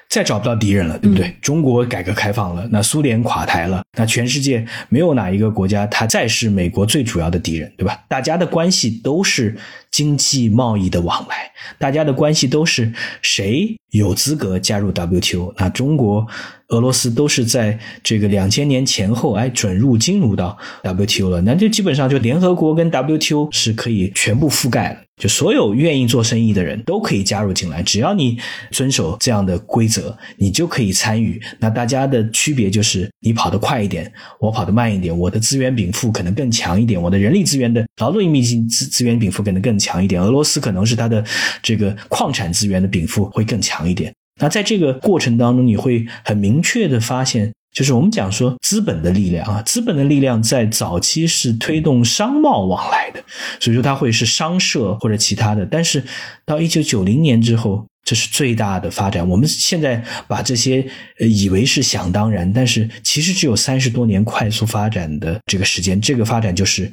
[0.09, 1.35] 再找不到敌人了，对不对？
[1.39, 7.99] 中国改革开放了，那苏联垮台了，那全世界没有哪一个国家它再是美国最主要的敌人，对吧？
[8.09, 9.55] 大家的关系都是
[9.91, 12.91] 经济贸易的往来，大家的关系都是
[13.21, 15.53] 谁有资格加入 WTO？
[15.57, 16.25] 那中国、
[16.69, 24.99] 俄罗斯都是在这个两千年前后，哎，准入进入到 WTO 了，那就基本上就联合国跟 WTO 是可以全部覆盖了。
[25.19, 28.39] 就所有愿意做生意的人都可以加入进来，只要你
[28.71, 31.39] 遵守这样的规则，你就可以参与。
[31.59, 35.15] 那大家的区别就是，你跑得快一点，我跑得慢一点。
[35.15, 40.21] 我的资源禀赋可能更强一点，我的人力资源的劳动力密集资资源禀赋可能更强一点。
[40.21, 41.23] 俄罗斯可能是它的
[41.61, 44.13] 这个矿产资源的禀赋会更强一点。
[44.41, 47.51] 那在这个过程当中，你会很明确的发现。
[47.71, 53.23] 就是我们讲说资本的力量啊，资本的力量在早期是推动商贸往来的，
[53.59, 55.65] 所以说它会是商社或者其他的。
[55.65, 56.03] 但是
[56.45, 59.27] 到一九九零年之后，这是最大的发展。
[59.29, 60.85] 我们现在把这些
[61.19, 66.01] 以为是想当然，但是其实只有三十多年快速发展的这个时间。
[66.01, 66.91] 这个发展就是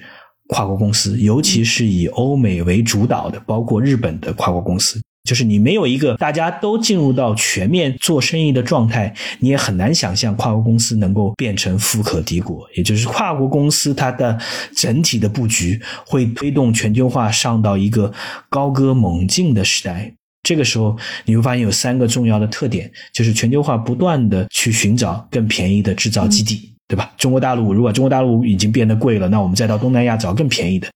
[0.48, 5.00] 跨国公司，尤其是以欧美为主导的，包括日本的跨国公司。
[5.26, 12.66] 就是你没有一个大家都进入到全面做生意的状态，你也很难想象跨国公司能够变成富可敌国。
[12.76, 14.38] 也就是跨国公司它的
[14.74, 18.12] 整体的布局会推动全球化上到一个
[18.48, 20.14] 高歌猛进的时代。
[20.44, 26.75] 这个时候你会发现有三个重要的特点，就是全球化不断的去寻找更便宜的制造基地。
[26.88, 27.12] 对吧？
[27.18, 30.88] 中国大陆如果中国大陆已经变得贵了，那我们再到东南亚找更便宜的。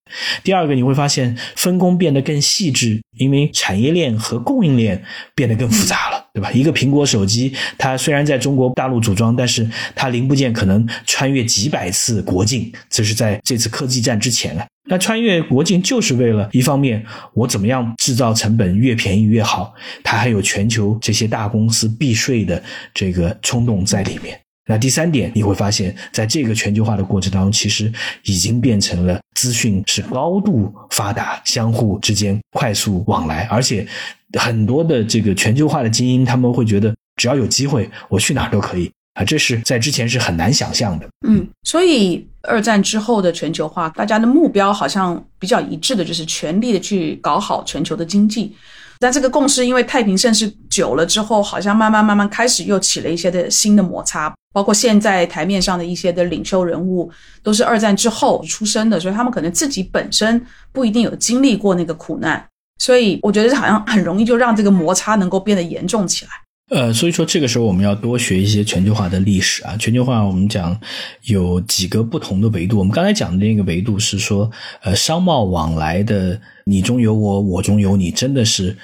[0.44, 5.02] 第二个，你会发现分工变得更细致，因为产业链和供应链
[5.34, 6.50] 变得更复杂了，对吧？
[6.52, 14.66] 一个苹果手机，它虽然在中国大陆组装，但是它零部件可能穿越几百次国境，这是在这次科技战之前啊。
[14.88, 19.74] 那穿越国境就是为了一方面，我怎么样制造成本越便宜越好，
[20.04, 22.62] 它还有全球这些大公司避税的
[22.94, 24.38] 这个冲动在里面。
[24.66, 27.92] 那第三点，你会发现在这个全球化的过程当中，其实
[28.24, 33.86] 已经变成了资讯是高度发达，相互之间快速往来，而且
[34.38, 41.08] 很多的这个全球化的精英，他们会觉得只要有机会，我去哪儿都可以啊，这是在之前是很难想象的。
[41.26, 48.54] 嗯，所以二战之后的全球化，大家的目标好像比较一致的，就是全力的去搞好全球的经济。
[49.00, 54.32] 但这个共识，因为太平盛世久了之后，好像慢慢慢慢开始又起了一些的新的摩擦。
[54.52, 57.08] 包括现在台面上的一些的领袖人物，
[57.40, 62.44] 都是二战之后出生的，所以他们可能自己本身不一定有经历过那个苦难，
[62.78, 66.32] 所以我觉得好像很容易就让这个摩擦能够变得严重起来。
[66.70, 69.76] 呃，所以说这个时候我们要多学一些全球化的历史啊。
[69.76, 70.80] 全球化我们讲
[71.24, 74.50] 有几个不同的维度，我们刚才讲的那个维度是说，
[74.82, 78.76] 呃，商贸往来的你中有我，我中有你，真的是。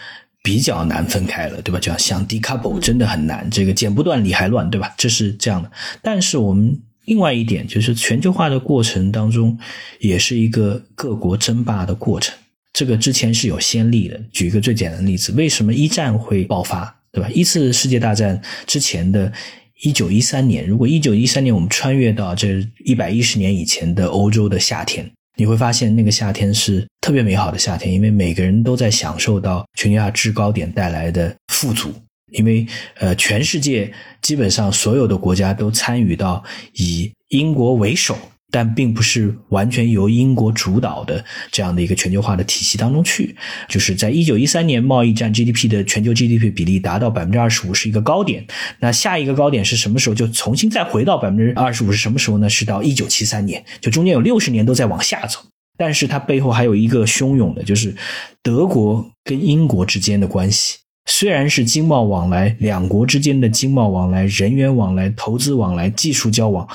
[0.42, 1.80] 比较难分开了，对吧？
[1.80, 4.94] 叫像 decouple 真的很难，这个剪不断理还乱，对吧？
[4.96, 5.68] 这是这样的。
[6.00, 9.58] 但是我们另外一点就是全球化的过程当中，
[9.98, 12.32] 也是一个各国争霸的过程。
[12.72, 14.20] 这个之前是有先例的。
[14.30, 17.30] 举一个最简单的例子，为什么一战会爆发，对吧？
[17.32, 19.32] 一次世界大战之前的
[19.80, 25.10] 一九一三年，如果一九一三年我们穿越到这一百一十年以前的欧洲的夏天。
[25.38, 31.90] 你会发现那个夏天是特别美好的夏天，因为每个人都在享受到全球化制高点带来的富足，
[32.32, 32.66] 因为
[32.98, 38.14] 呃，全世界基本上所有的国家都参与到以英国为首。
[38.56, 43.36] 但并不是完全由英国主导的这样的一个全球化的体系当中去，
[43.68, 48.46] 就是在一九一三年贸易占 GDP 的全球 GDP 比例达到百分之二十五是一个高点，
[48.80, 50.14] 那下一个高点是什么时候？
[50.14, 52.48] 就重新再回到百分之二十五是什么时候呢？
[52.48, 55.40] 是到一九七三年，就中间有六十年都在往下走，
[55.76, 57.94] 但是它背后还有一个汹涌的，就是
[58.42, 66.66] 德国跟英国之间的关系，虽然是经贸往来，两国之间的经贸往来、人员往来、投资往来、技术交往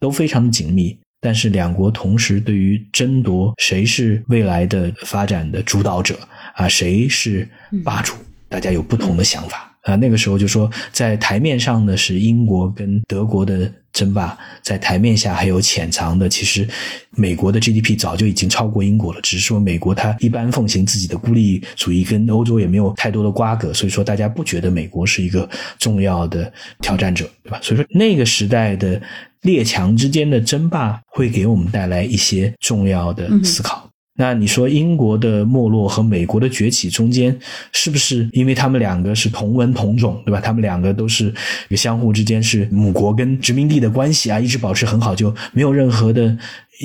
[0.00, 0.98] 都非常的紧密。
[1.20, 6.18] 但是两国同时对于争夺谁是未来的发展的主导者
[6.54, 7.46] 啊，谁是
[7.84, 8.14] 霸主，
[8.48, 9.94] 大家有不同的想法啊。
[9.96, 16.66] 那个时候就说，在台面上的是英国跟德国的争霸，在台面下还有潜藏的，其实
[17.10, 27.58] 美国的 GDP 早就已经超过英国了，只是说美国它一般奉行自己的孤立主义，跟欧洲也没有太多的瓜葛，所以说大家不觉得美国是一个重要的挑战者，对吧？
[27.62, 28.98] 所以说那个时代的。
[29.42, 33.88] 列强之间的争霸会给我们带来一些重要的思考。
[34.18, 37.34] 那你说英国的没落和美国的崛起中间，
[37.72, 40.38] 是不是因为他们两个是同文同种，对吧？
[40.38, 41.32] 他们两个都是
[41.70, 46.36] 相互之间是母国跟殖民地的关系啊，一直保持很好，就没有任何的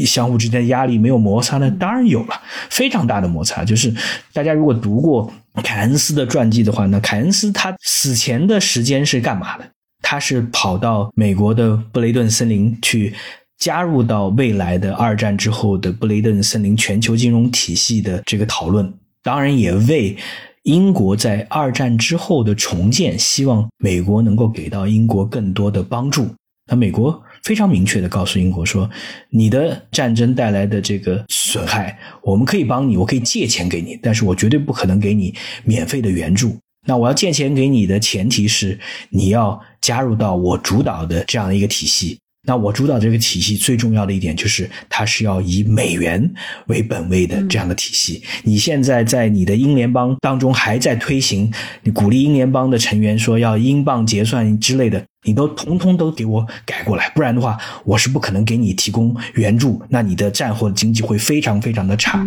[0.05, 1.69] 相互之间的压力，没有摩擦呢？
[1.71, 3.65] 当然有了，非常大的摩擦。
[3.65, 3.93] 就是
[4.31, 5.29] 大家如果读过
[5.61, 9.65] 凯恩斯的传记的话，那凯恩斯他死前的时间是干嘛的？
[10.05, 13.13] 他是跑到美国的布雷顿森林去。
[13.57, 18.93] 加入到未来的二战之后的布雷顿森林全球金融体系的这个讨论，
[19.23, 20.15] 当然也为
[20.63, 26.27] 英国在二战之后的重建，希望美国能够给到英国更多的帮助。
[26.69, 28.89] 那美国非常明确的告诉英国说
[29.31, 35.33] ：“你的战争带来的这个损害，我们可以帮你，我可以借钱给你，但是我绝对不可能给你
[35.63, 36.57] 免费的援助。
[36.85, 38.79] 那我要借钱给你的前提是
[39.09, 42.17] 你要加入到我主导的这样的一个体系。”
[42.47, 46.31] 那我主导这个体系最重要的一点就是，它是要以美元
[46.67, 48.21] 为本位的这样的体系。
[48.43, 59.81] 你现在在你的英联邦当中还在推行，你鼓励英联邦的成员说要英镑结算之类的，你都通通都给我改过来，不然的话，我是不可能给你提供援助。
[59.89, 62.23] 那你的战后经济会非常非常的差。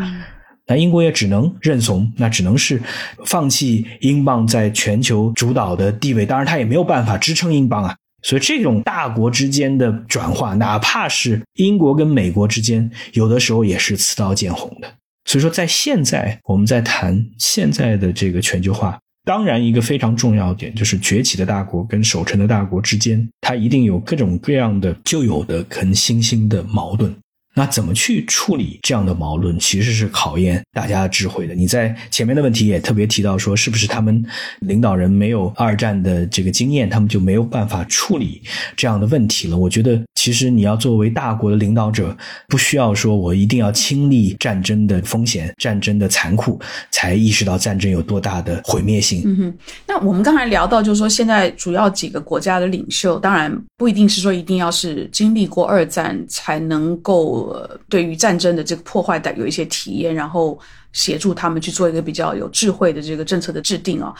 [0.68, 2.80] 那英国也只能认怂，那只能是
[3.24, 6.26] 放弃英镑在全球主导的地位。
[6.26, 7.96] 当然，他也没有办法支撑英镑啊。
[8.22, 14.92] 所以，这种大国之间的转化，哪怕是英国跟美国之间，有的时候也是刺刀见红的。
[15.24, 27.14] 所以说，在现在我们在谈现在的这个全球化，当然一个非常重要点就是崛起的大国跟守成的大国之间，它一定有各种各样的旧有的跟新兴的矛盾。
[27.58, 31.56] 那怎么去处理这样的矛盾，其实是考验大家智慧的。
[31.56, 34.24] 你在前面的问题也特别提到说，是不是他们
[34.60, 38.40] 领导人没有二战的这个经验，他们就没有办法处理
[38.76, 39.58] 这样的问题了？
[39.58, 46.60] 我觉得，其实你要作为大国的领导者，不需要说我一定要亲历战争的风险、战争的残酷，
[46.92, 49.22] 才意识到战争有多大的毁灭性。
[49.24, 49.54] 嗯哼。
[49.84, 57.47] 那我们刚才聊到，就是说现在主要几个国家的领袖，当然不一定是说一定要是经历过二战才能够。
[57.48, 60.58] 呃，对于战争的这个破坏的有一些体验，然后
[60.92, 64.14] 协助他们去做一个比较有智慧的这个政策的制定啊，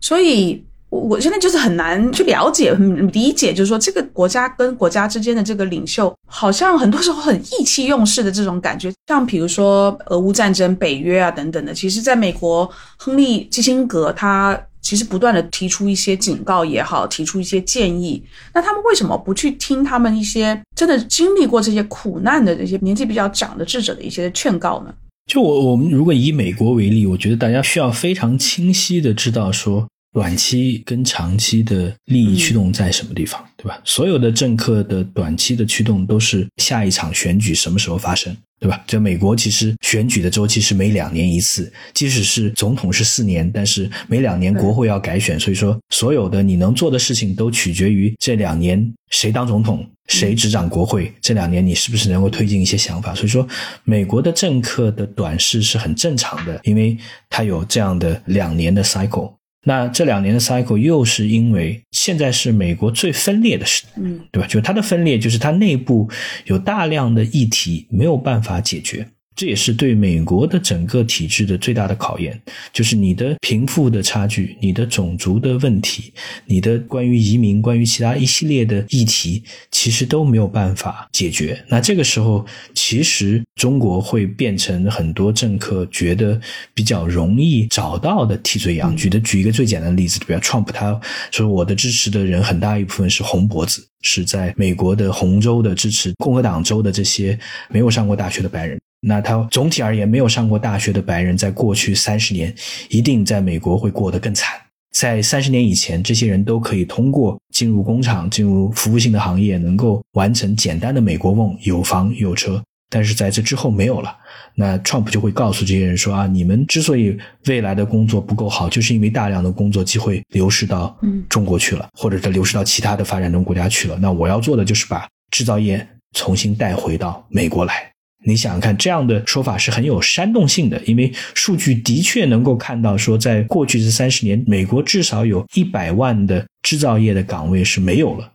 [0.00, 2.72] 所以我现在就是很难去了解、
[3.12, 8.92] 理解，就是说这个国家跟国家之间的这个领袖，好像很多时候很意气用事的这种感觉。
[9.08, 14.58] 像比如说俄乌战争、北约啊等等的，其实在美国，亨利基辛格他。
[14.86, 18.22] 其实不断的提出一些警告也好，提出一些建议，
[18.54, 24.94] 那他们为什么不去听他们一些真的经历过这些苦难的这些年纪比较长的智者的一些劝告呢？
[25.26, 29.88] 就我我们如果以美国为例，我觉得大家需要非常清晰的知道说。
[30.12, 33.78] 短期跟长期的利益驱动在什么地方，对吧？
[33.84, 38.82] 所有的政客的短期的驱动都是下一场选举什么时候发生，对吧？
[38.86, 53.14] 这美国，其实选举的周期是每两年一次，即使是总统是四年，但是每两年国会要改选，所以说所有的你能做的事情都取决于这两年谁当总统，谁执掌国会，这两年你是不是能够推进一些想法。
[53.14, 53.46] 所以说，
[53.84, 56.96] 美国的政客的短视是很正常的，因为
[57.28, 59.34] 它有这样的两年的 cycle。
[59.68, 64.46] 那这两年的 cycle 又是因为现在是美国最分裂的时代，嗯，对吧？
[64.46, 66.08] 就它的分裂，就是它内部
[66.44, 69.08] 有大量的议题没有办法解决。
[69.36, 72.40] 这也是对美国的整个体制的最大的考验，
[72.72, 76.12] 就是你的贫富的差距、你的种族的问题、
[76.46, 81.62] 你的关于移民、关于其他一系列的议题，其实都没有办法解决。
[81.68, 86.40] 那这个时候，其实中国会变成很多政客觉得
[86.72, 88.96] 比较容易找到的替罪羊。
[88.96, 90.98] 举的举一个最简单的例子，比如 Trump，他
[91.30, 98.80] 说我的支持的人很大一部分是红脖子，是在美国的红州的支持共和党州的这些没有上过大学的白人。
[99.08, 102.52] 那他总体而言，没有上过大学的白人，在过去三十年，
[102.90, 104.52] 一定在美国会过得更惨。
[104.92, 112.60] 在三十年以前，这些人都可以通过进入工厂、进入服务性的行业，能够完成简单的美国梦，有房有车。
[112.88, 114.16] 但是在这之后没有了。
[114.54, 120.96] 那 Trump 就会告诉这些人说：“啊，你们之所以未来的工作不够好，就是因为大量的工作机会流失到
[121.28, 123.98] 中国去了，或者是流失到其他的发展中国家去了。
[124.00, 125.86] 那我要做的就是把制造业
[126.16, 127.90] 重新带回到美国来。”
[128.26, 138.28] 你想想看，这样的说法是很有煽动性的，因为数据的确能够看到，说在过去这三十年，美国至少有一百万的制造业的岗位是没有了，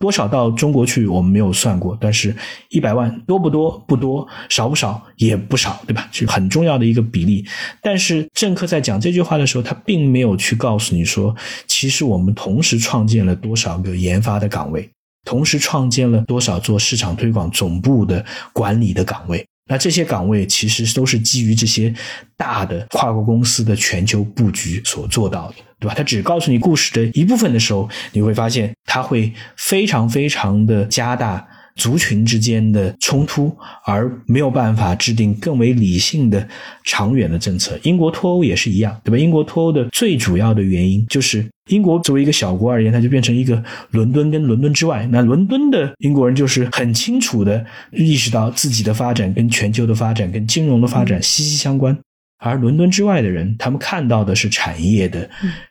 [0.00, 2.34] 多少到中国去我们没有算过，但是
[2.70, 3.78] 一百万多不多？
[3.86, 5.00] 不多，少不少？
[5.16, 6.08] 也不少，对吧？
[6.10, 7.46] 是很重要的一个比例。
[7.80, 11.34] 但是政客在讲这句话的时候，他并没有去告诉你说，
[11.68, 14.90] 其实我们同时创建了多少个研发的岗位。
[15.26, 18.24] 同时创建了多少做市场推广总部的
[18.54, 19.46] 管理的岗位？
[19.68, 21.92] 那这些岗位其实都是基于这些
[22.36, 25.94] 大的跨国公司的全球布局所做到的，对吧？
[25.94, 31.44] 他只告诉你故事的一部分的时候，你会发现他会非常非常的加大。
[31.76, 33.54] 族群之间的冲突，
[33.84, 36.46] 而没有办法制定更为理性的、
[36.84, 37.78] 长远的政策。
[37.82, 39.18] 英国脱欧也是一样，对吧？
[39.18, 45.06] 英国脱欧的最主要的原因就是，英国作为一个小国而言，它就变成一个伦敦跟伦敦之外。
[45.12, 51.96] 那伦敦的英国人就是很清楚的意识到自己的发展跟全球的发展、跟金融的发展息息相关。
[52.38, 55.28] 而伦敦之外的人，他们看到的是产业的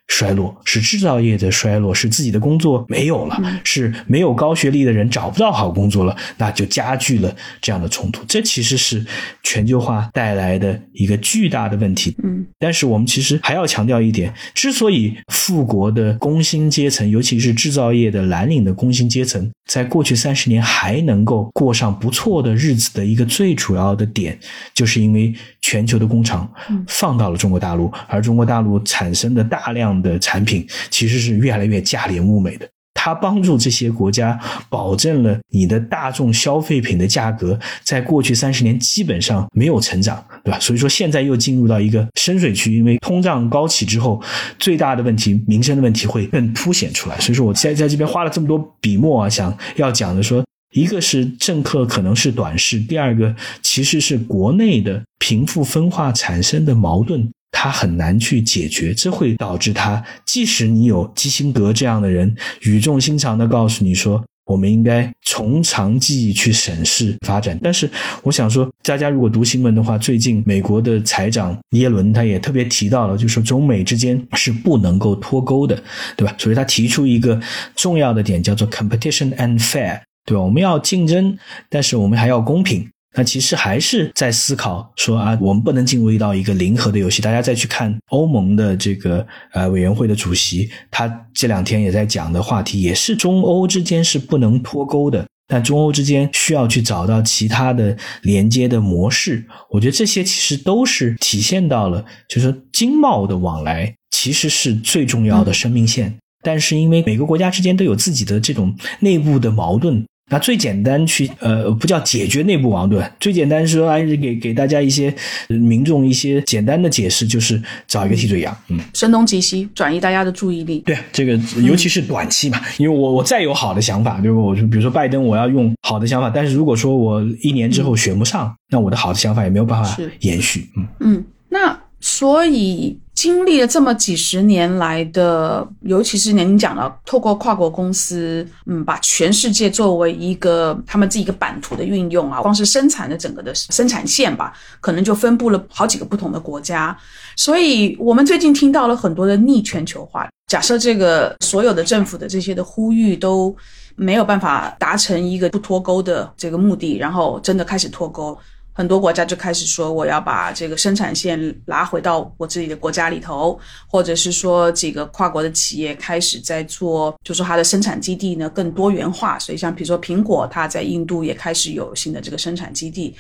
[0.07, 8.23] 衰落，是制造业的衰落，是自己的工作没有了，是没有高学历的人找不到好工作了，那就加剧了这样的冲突。
[8.27, 9.05] 这其实是
[9.43, 12.15] 全球化带来的一个巨大的问题。
[12.23, 24.37] 嗯，但是我们其实还要强调一点：之所以富国的工薪阶层，尤其是制造业的蓝领的工薪阶层，在过去三十年还能够过上不错的日子的一个最主要的点，
[24.73, 26.49] 就是因为全球的工厂。
[26.87, 32.67] 放到了中国大陆，而中国大陆产生的大量的产品其实是越来越价廉物美的。
[32.93, 40.59] 它帮助这些国家保证了你的大众消费品的价格在过去三十年基本上没有成长，对吧？
[40.59, 44.19] 所以说现在又进入到一个深水区，因为通胀高起之后，
[44.57, 47.19] 最大的问题民生的问题会更凸显出来。
[47.19, 50.43] 所以说我在在这边花了这么多笔墨啊，想要讲的说。
[50.73, 67.89] 一个是政客可能是短视，第二个其实是国内的贫富分化产生的矛盾，他很难去解决，这会导致他即使你有基辛格这样的人语重心长的告诉你说，我们应该从长计议去审视发展，但是
[68.23, 75.81] 我想说，大家如果读新闻的话，最近美国的财长耶伦他也特别提到了，就说中美之间是不能够脱钩的，
[76.17, 76.35] 对吧？
[76.37, 77.39] 所以他提出一个
[77.73, 80.01] 重要的点叫做 competition and fair。
[80.27, 80.41] 对吧？
[80.41, 81.37] 我们要竞争，
[81.69, 82.89] 但是我们还要公平。
[83.17, 87.21] 那其实还是在思考说啊，我们不能进入到一个零和的游戏。
[87.21, 95.25] 大家再去看欧盟的这个呃委员会的主席，他这两天也在讲的话题，也是中欧之间是不能脱钩的。
[95.47, 99.45] 但中欧之间需要去找到其他的连接的模式。
[99.69, 106.13] 我觉得这些其实都是体现到了，就是说经贸的往来其实是最重要的生命线。
[106.43, 110.03] 但是因为每个国家之间都有自己的这种内部的矛盾。
[110.31, 115.13] 那最简单去呃不叫解决内部矛盾，最简单说还是给给大家一些
[115.47, 120.79] 民众一些简单的解释，就是找一个替罪羊，嗯，声东击西，转移大家的注意力。
[120.79, 124.37] 对，这个尤其是短期嘛，因为我我再有好的想法，对吧？
[124.37, 130.67] 我就比如说拜登，我要用好的想法，但是如果说我一年之后选不上，那我的好的想法也没有办法延续。
[130.75, 132.97] 嗯嗯，那所以。
[133.25, 146.95] 经历了这么几十年来的，尤其是您讲的，透过跨国公司，嗯，把全世界作为一个他们自己一个版图的运用啊，光是生产的整个的生产线吧，可能就分布了好几个不同的国家。
[147.35, 150.29] 所以，我们最近听到了很多的逆全球化。
[150.45, 153.55] 假设这个所有的政府的这些的呼吁都
[153.95, 158.37] 没有办法达成一个不脱钩的这个目的，然后真的开始脱钩。
[158.77, 163.57] 很多国家就开始说，我要把这个生产线拉回到我自己的国家里头，
[163.87, 169.39] 或者是说几个跨国的企业开始在做，就说它的生产基地呢更多元化。
[169.39, 173.15] 所以像比如说苹果，它在印度也开始有新的这个生产基地。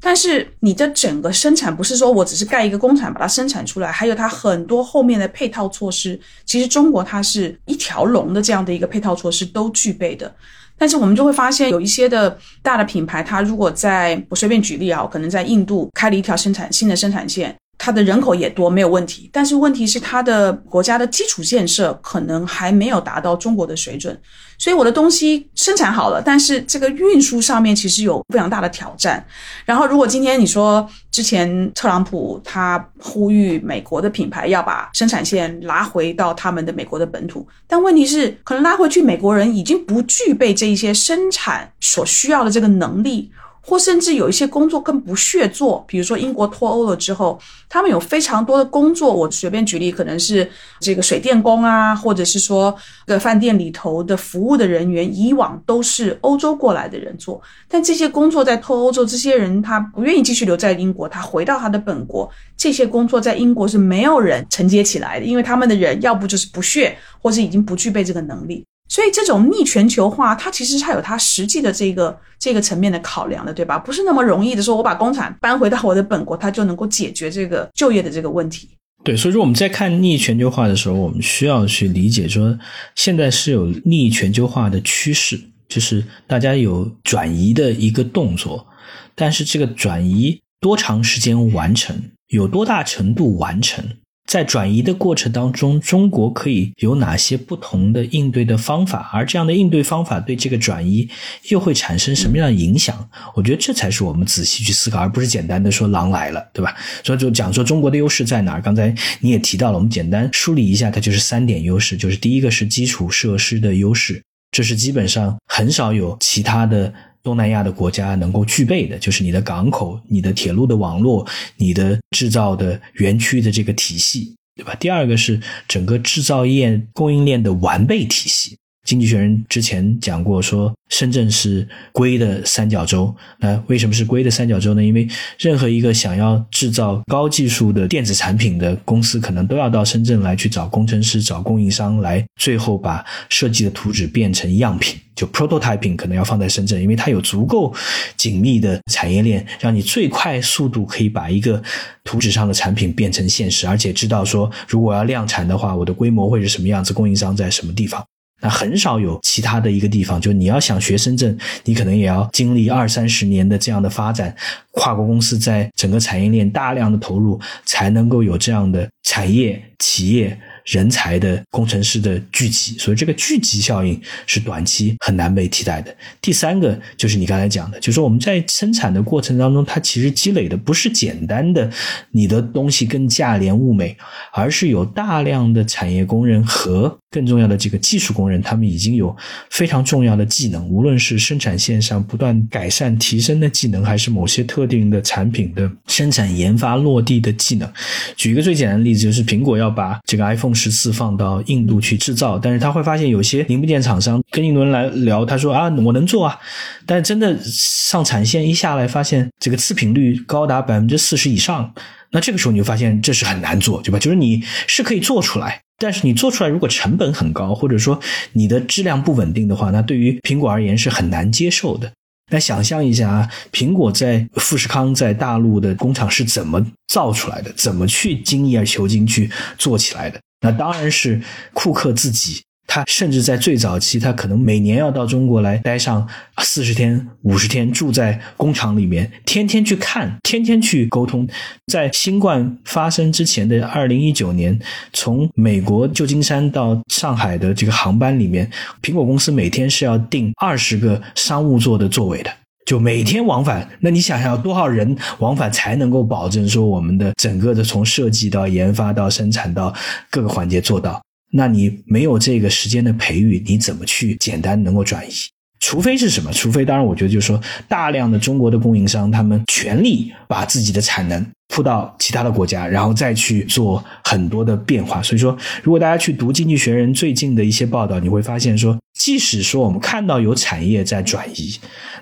[0.00, 6.18] 但是你的整个生产不是说我只是盖一个工厂把它生产出来，还有它很多后面的配套措施。
[6.46, 10.34] 其实中国它是一条龙的这样的一个配套措施都具备的。
[10.78, 17.54] 但是我们就会发现，有一些的大的品牌，它如果在我随便举例啊，可能在印度开了一条生产新的生产线。
[17.78, 19.28] 它的人口也多，没有问题。
[19.32, 24.18] 但是问题是，它的国家的基础建设可能还没有达到中国的水准，
[24.58, 29.24] 所以我的东西生产好了，但是这个运输上面其实有非常大的挑战。
[29.64, 43.30] 然后，如果今天你说之前特朗普他呼吁美国的品牌要把生产线拉回到他们的美国的本土，但问题是，可能拉回去，美国人已经不具备这一些生产所需要的这个能力。
[43.68, 47.36] 或甚至有一些工作更不屑做，比如说英国脱欧了之后，
[47.68, 49.12] 他们有非常多的工作。
[49.12, 50.48] 我随便举例，可能是
[50.78, 52.72] 这个水电工啊，或者是说
[53.06, 57.42] 个饭店里头的服务的人员，以往都是欧洲过来的人做。
[57.68, 68.64] 但这些工作在脱欧之后，这些人他不愿意继续留在英国，他回到他的本国，这些工作在英国是没有人承接起来的，因为他们的人要不就是不屑，或者已经不具备这个能力。
[68.88, 73.78] 所以这种逆全球化，它其实它有它实际的这个这个层面的考量的，对吧？
[73.78, 78.68] 不是那么容易的说，我把工厂搬回到我的本国，它就能够解决这个就业的这个问题。
[79.04, 82.58] 对，所以说我们在看逆全球化的时候，我们需要去理解说，
[82.94, 88.66] 现在是有逆全球化的趋势，就是大家有转移的一个动作。
[89.14, 91.96] 但是这个转移多长时间完成，
[92.28, 93.84] 有多大程度完成？
[94.26, 99.08] 在转移的过程当中，中国可以有哪些不同的应对的方法？
[99.12, 101.08] 而这样的应对方法对这个转移
[101.48, 103.08] 又会产生什么样的影响？
[103.34, 106.74] 我觉得这才是我们仔细去思考，而不是简单的说“狼来了”，对吧？
[107.04, 108.60] 所以就讲说中国的优势在哪儿？
[108.60, 114.20] 刚才你也提到了，我们简单梳理一下，它就是三点优势，就是第一个是基础设施的优势，
[114.50, 116.92] 这是基本上很少有其他的。
[117.26, 124.76] 东南亚的国家能够具备的，就是你的港口、你的铁路的网络、你的制造的园区的这个体系，对吧？
[124.76, 128.56] 第二个是整个制造业供应链的完备体系。
[128.86, 133.14] 经济学人之前讲过，说深圳是硅的三角洲。
[133.40, 134.82] 那为什么是硅的三角洲呢？
[134.82, 135.06] 因为
[135.38, 144.98] 任何一个想要制造高技术的电子产品的公司，可能都要到深圳来去找工程师、找供应商，来最后把设计的图纸变成样品。
[145.16, 147.74] 就 prototyping 可能要放在深圳，因为它有足够
[148.18, 151.60] 紧密的产业链，让你最快速度可以把一个
[152.04, 158.04] 图纸上的产品变成现实，而且知道说，如果要量产的话，我的规模会是什么样子，供应商在什么地方。
[158.40, 164.34] 那很少有其他的一个地方，就你要想学深圳，你可能也要经历二三十年的这样的发展，
[164.72, 170.38] 跨国公司在整个产业链大量的投入，才能够有这样的产业企业。
[170.66, 175.94] 人才的工程师的聚集，所以这个聚集效应是短期很难被替代的。
[176.20, 181.70] 第三个就是你刚才讲的，就是我们在生产的过程当中，它其实积累的不是简单的
[182.10, 183.96] 你的东西更价廉物美，
[184.32, 189.14] 而是有大量的产业工人和更重要的这个技术工人，他们已经有
[189.50, 197.72] 非常重要的技能，无论是生产线上不断改善提升的技能，还是某些特定的产品的生产研发落地的技能。
[198.16, 200.55] 举一个最简单的例子，就是苹果要把这个 iPhone。
[200.56, 206.38] 十四放到印度去制造，但是他会发现有些零部件厂商跟印度人来聊，他说啊，我能做啊，
[206.86, 211.72] 但真的上产线一下来，发现这个次品率高达百分之四十以上，
[212.10, 213.98] 那这个时候你就发现这是很难做，对吧？
[213.98, 218.00] 就是你是可以做出来，但是你做出来如果成本很高，或者说
[218.32, 221.92] 你的质量不稳定的话，那对于苹果而言是很难接受的。
[222.32, 227.52] 那想象一下啊，苹果在富士康在大陆的工厂是怎么造出来的？
[227.52, 230.18] 怎么去精益求精去做起来的？
[230.40, 231.20] 那当然是
[231.52, 236.06] 库克自己，他甚至在最早期，他可能每年要到中国来待上
[236.38, 241.26] 四十天、五十天，住在工厂里面，天天去看，天天去沟通。
[241.72, 244.58] 在新冠发生之前的二零一九年，
[244.92, 248.50] 从美国旧金山到上海的这个航班里面，
[248.82, 252.30] 苹果公司每天是要订二十个商务座的座位的。
[252.66, 259.72] 就每天往返，那你想想多少人往返才能够保证说我们的整个的从设计到研发到生产到
[260.10, 261.00] 各个环节做到？
[261.30, 265.12] 那你没有这个时间的培育，你怎么去简单能够转移？
[265.60, 266.32] 除非是什么？
[266.32, 275.00] 除非当然，我觉得就是说，大量的中国的供应商他们全力把自己的产能铺到其他的国家，然后再去做很多的变化。
[275.00, 278.76] 所以说，如果大家去读《经济学人》最近的一些报道，你会发现说。
[279.06, 281.56] 即使说我们看到有产业在转移，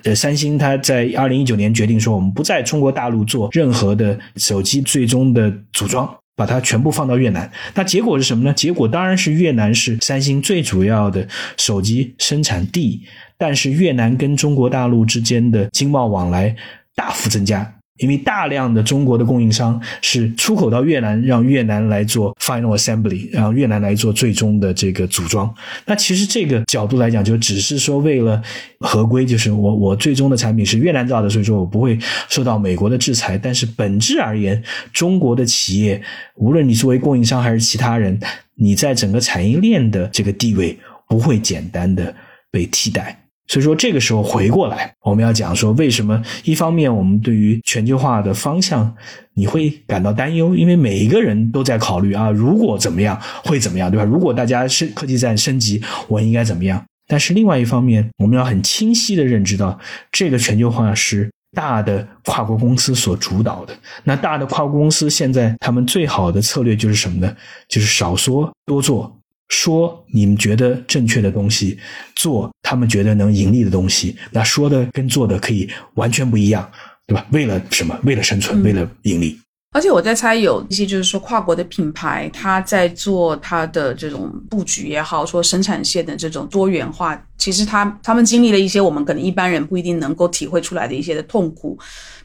[0.05, 7.51] 呃，三星它在二零一九年决定说，我们不在中国大陆做任何的手机最终的组装，把它全部放到越南。
[7.75, 8.51] 那结果是什么呢？
[8.55, 11.27] 结果当然是越南是三星最主要的
[11.57, 13.03] 手机生产地，
[13.37, 16.55] 但是越南跟中国大陆之间的经贸往来
[16.95, 17.74] 大幅增加。
[17.97, 25.53] 因为大量的中国的供应商是出口到越南，让越南来做 final assembly，让越南来做最终的这个组装。
[25.85, 28.41] 那其实这个角度来讲，就只是说为了
[28.79, 33.37] 合规，就是我我最终的产品是越南造的，所以说我不会受到美国的制裁。
[33.37, 36.01] 但是本质而言，中国的企业，
[36.35, 38.19] 无论你作为供应商还是其他人，
[38.55, 40.77] 你在整个产业链的这个地位
[41.07, 42.13] 不会简单的
[42.51, 43.24] 被替代。
[43.47, 48.95] 所以说，这个时候回过来，我们要讲说，为什么一方面我们对于全球化的方向
[49.35, 50.55] 你会感到担忧？
[50.55, 54.03] 因为每一个人都在考虑啊，如果怎么样会怎么样，对吧？
[54.03, 56.83] 如果大家是科技战升级，我应该怎么样？
[57.07, 59.79] 但是另外一方面，我们要很清晰的认知到，
[60.11, 63.77] 这个全球化是大的跨国公司所主导的。
[64.03, 67.35] 那大的跨国公司现在他们最好的策略就是什么呢？
[67.69, 69.15] 就是少说多做。
[69.49, 71.77] 说你们觉得正确的东西，
[72.15, 76.69] 做他们觉得能盈利的东西，那说的跟做的可以完全不一样，
[77.05, 77.25] 对吧？
[77.31, 77.99] 为了什么？
[78.03, 79.39] 为了生存，为了盈利。
[79.71, 91.77] 而且我在猜，有一些就是说跨国的品牌，它在做它的这种布局也好，说生产线的这种多元化，其实他他们经历了一些我们可能一般人不一定能够体会出来的一些的痛苦。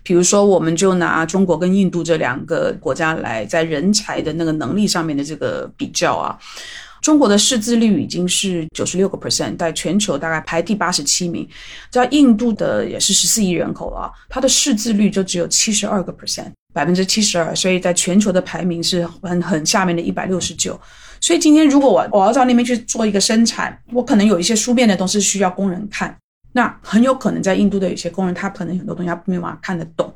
[0.05, 6.39] 比如说，我们就拿中国跟印度这两个国家来在人才的那个能力上面的这个比较啊。
[7.01, 11.49] 中国的识字率已经是九十六个 percent，在全球大概排第八十七名。
[11.91, 20.79] 在印度的也是十四亿人口啊，它的识字率就只有七十二个 percent，百分之七十二，所以在全球的排名是很很下面的一百六十九。
[21.21, 26.17] 所以今天如果我我要到那边去做一个生产，我可能有一些书面的东西需要工人看，
[26.53, 30.13] 那很有可能在印度的有些工人他可能很多东西他没有办法看得懂。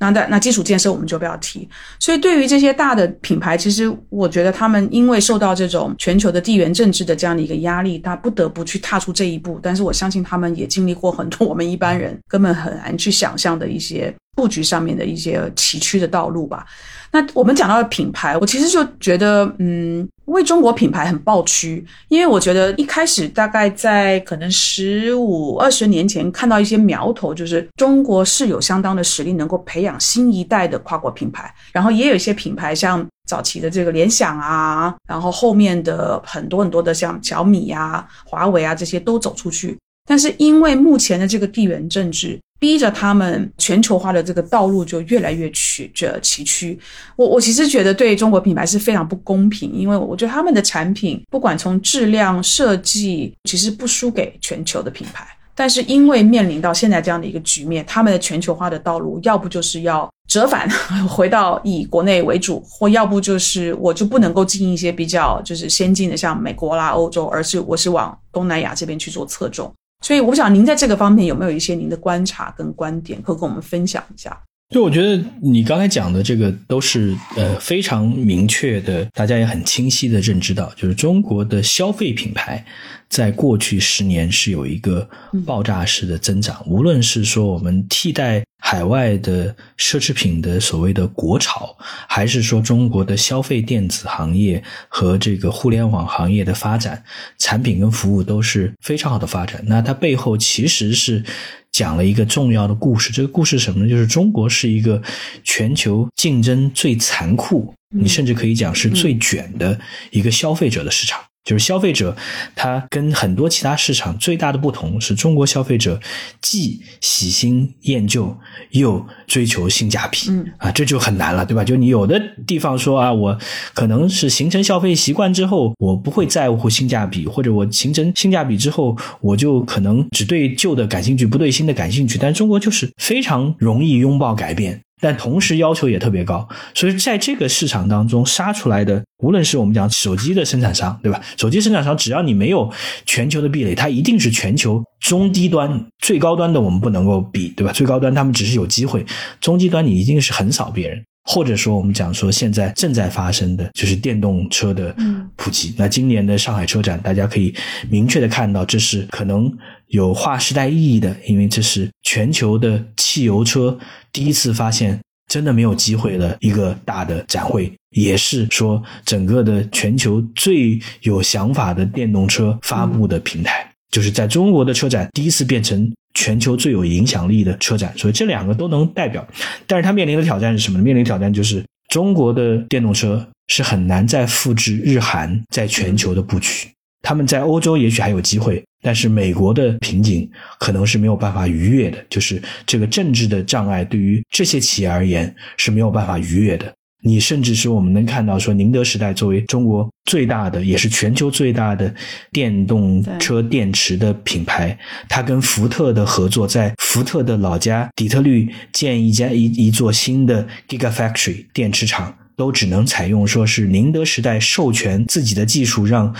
[0.00, 1.68] 那的那基础建设我们就不要提。
[1.98, 9.58] 所以对于这些大的品牌，其实我觉得他们因为受到这种全球的地缘政治的这样的一个压力，他不得不去踏出这一步。
[9.62, 16.64] 但是我相信他们也经历过很多我们一般人根本很难去想象的一些布局上面的一些崎岖的道路吧。
[17.10, 39.76] 那我们讲到的品牌，我其实就觉得，嗯，为中国品牌很抱屈，因为我觉得一开始大概在可能十五二十年前看到一些苗头，就是中国是有相当的实力能够培养新一代的跨国品牌，然后也有一些品牌像早期的这个联想啊，然后后面的很多很多的像小米啊、华为啊这些都走出去，
[40.06, 42.38] 但是因为目前的这个地缘政治。
[42.58, 46.76] 逼着他们全球化的这个道路就越来越曲折崎岖。
[47.16, 55.26] 我我其实觉得对中国品牌是非常不公平，因为我觉得他们的产品不管从质量设计，其实不输给全球的品牌。
[55.54, 60.70] 但是因为面临到现在这样的一个局面，他们的全球化的道路，要不就是要折返
[61.08, 69.72] 回到以国内为主，或要不就是我就不能够进一些比较就是先进的像美国啦、欧洲，而是我是往东南亚这边去做侧重。
[70.00, 74.36] 所以，我想您在这个方面有没有一些您的观察跟观点，可跟我们分享一下？
[74.74, 82.64] 就我觉得你刚才讲的这个都是呃非常明确的，大家也很清晰的认知到，就是中国的消费品牌
[83.08, 85.08] 在过去十年是有一个
[85.46, 88.44] 爆炸式的增长，无论是说我们替代。
[88.70, 91.74] 海外的奢侈品的所谓的国潮，
[92.06, 97.02] 还是说中国的消费电子行业和这个互联网行业的发展，
[97.38, 99.64] 产品跟服务都是非常好的发展。
[99.66, 101.24] 那它背后其实是
[101.72, 103.10] 讲了一个重要的故事。
[103.10, 103.88] 这个故事什么呢？
[103.88, 105.00] 就是中国是一个
[105.42, 111.18] 全球竞争最残酷，你甚至可以讲是最卷的一个消费者的市场。
[111.44, 112.14] 就是消费者，
[112.54, 115.98] 他跟很多其他市场最大的不同是中国消费者
[116.42, 118.36] 既喜新厌旧
[118.72, 120.30] 又追求性价比。
[120.30, 121.64] 嗯啊，这就很难了，对吧？
[121.64, 123.38] 就你有的地方说啊，我
[123.72, 132.18] 可能是形成消费习惯之后，我不会在乎性价比，或者我形成性价比之后，我就可能只对旧的感兴趣，不对新的感兴趣。
[132.20, 134.82] 但中国就是非常容易拥抱改变。
[135.00, 141.20] 但同时要求也特别高，所以在这个市场当中杀出来的，无论是我们讲手机的生产商，对吧？
[141.36, 142.70] 手机生产商只要你没有
[143.06, 147.72] 全球的壁垒，它一定是全球中低端、最高端的，我们不能够比，对吧？
[147.72, 149.04] 最高端他们只是有机会，
[149.40, 151.02] 中低端你一定是横扫别人。
[151.30, 154.96] 或者说，我们讲说现在正在发生的就是电动车的
[155.36, 155.74] 普及。
[155.76, 157.54] 那今年的上海车展，大家可以
[157.90, 159.52] 明确的看到，这是可能
[159.88, 163.78] 有划时代意义的，因为这是全球的汽油车
[164.12, 164.98] 第一次发现
[165.28, 175.90] 真的没有机会的一个大的展会，也是说整个的全球最有想法的电动车发布的平台，就是在中国的车展第一次变成。
[176.14, 179.24] 全球最有影响力的车展，所以这两个都能代表。
[179.68, 180.82] 但是它面临的挑战是什么呢？
[180.82, 186.68] 面临挑战就是中国的电动车是很难再复制日韩在全球的布局。
[187.02, 190.28] 他们在欧洲也许还有机会，但是美国的瓶颈
[190.58, 191.98] 可能是没有办法逾越的。
[192.10, 196.72] 就是这个政治的障碍对于这些企业而言是没有办法逾越的。
[197.00, 201.94] 你甚至是我们能看到，说宁德时代作为中国最大的，也是全球最大的
[202.32, 204.76] 电动车电池的品牌，
[205.08, 216.12] 它跟福特的合作，在福特的老家底特律建一家一一座新的 Gigafactory 电池厂，都只能采用说是宁德时代授权自己的技术，让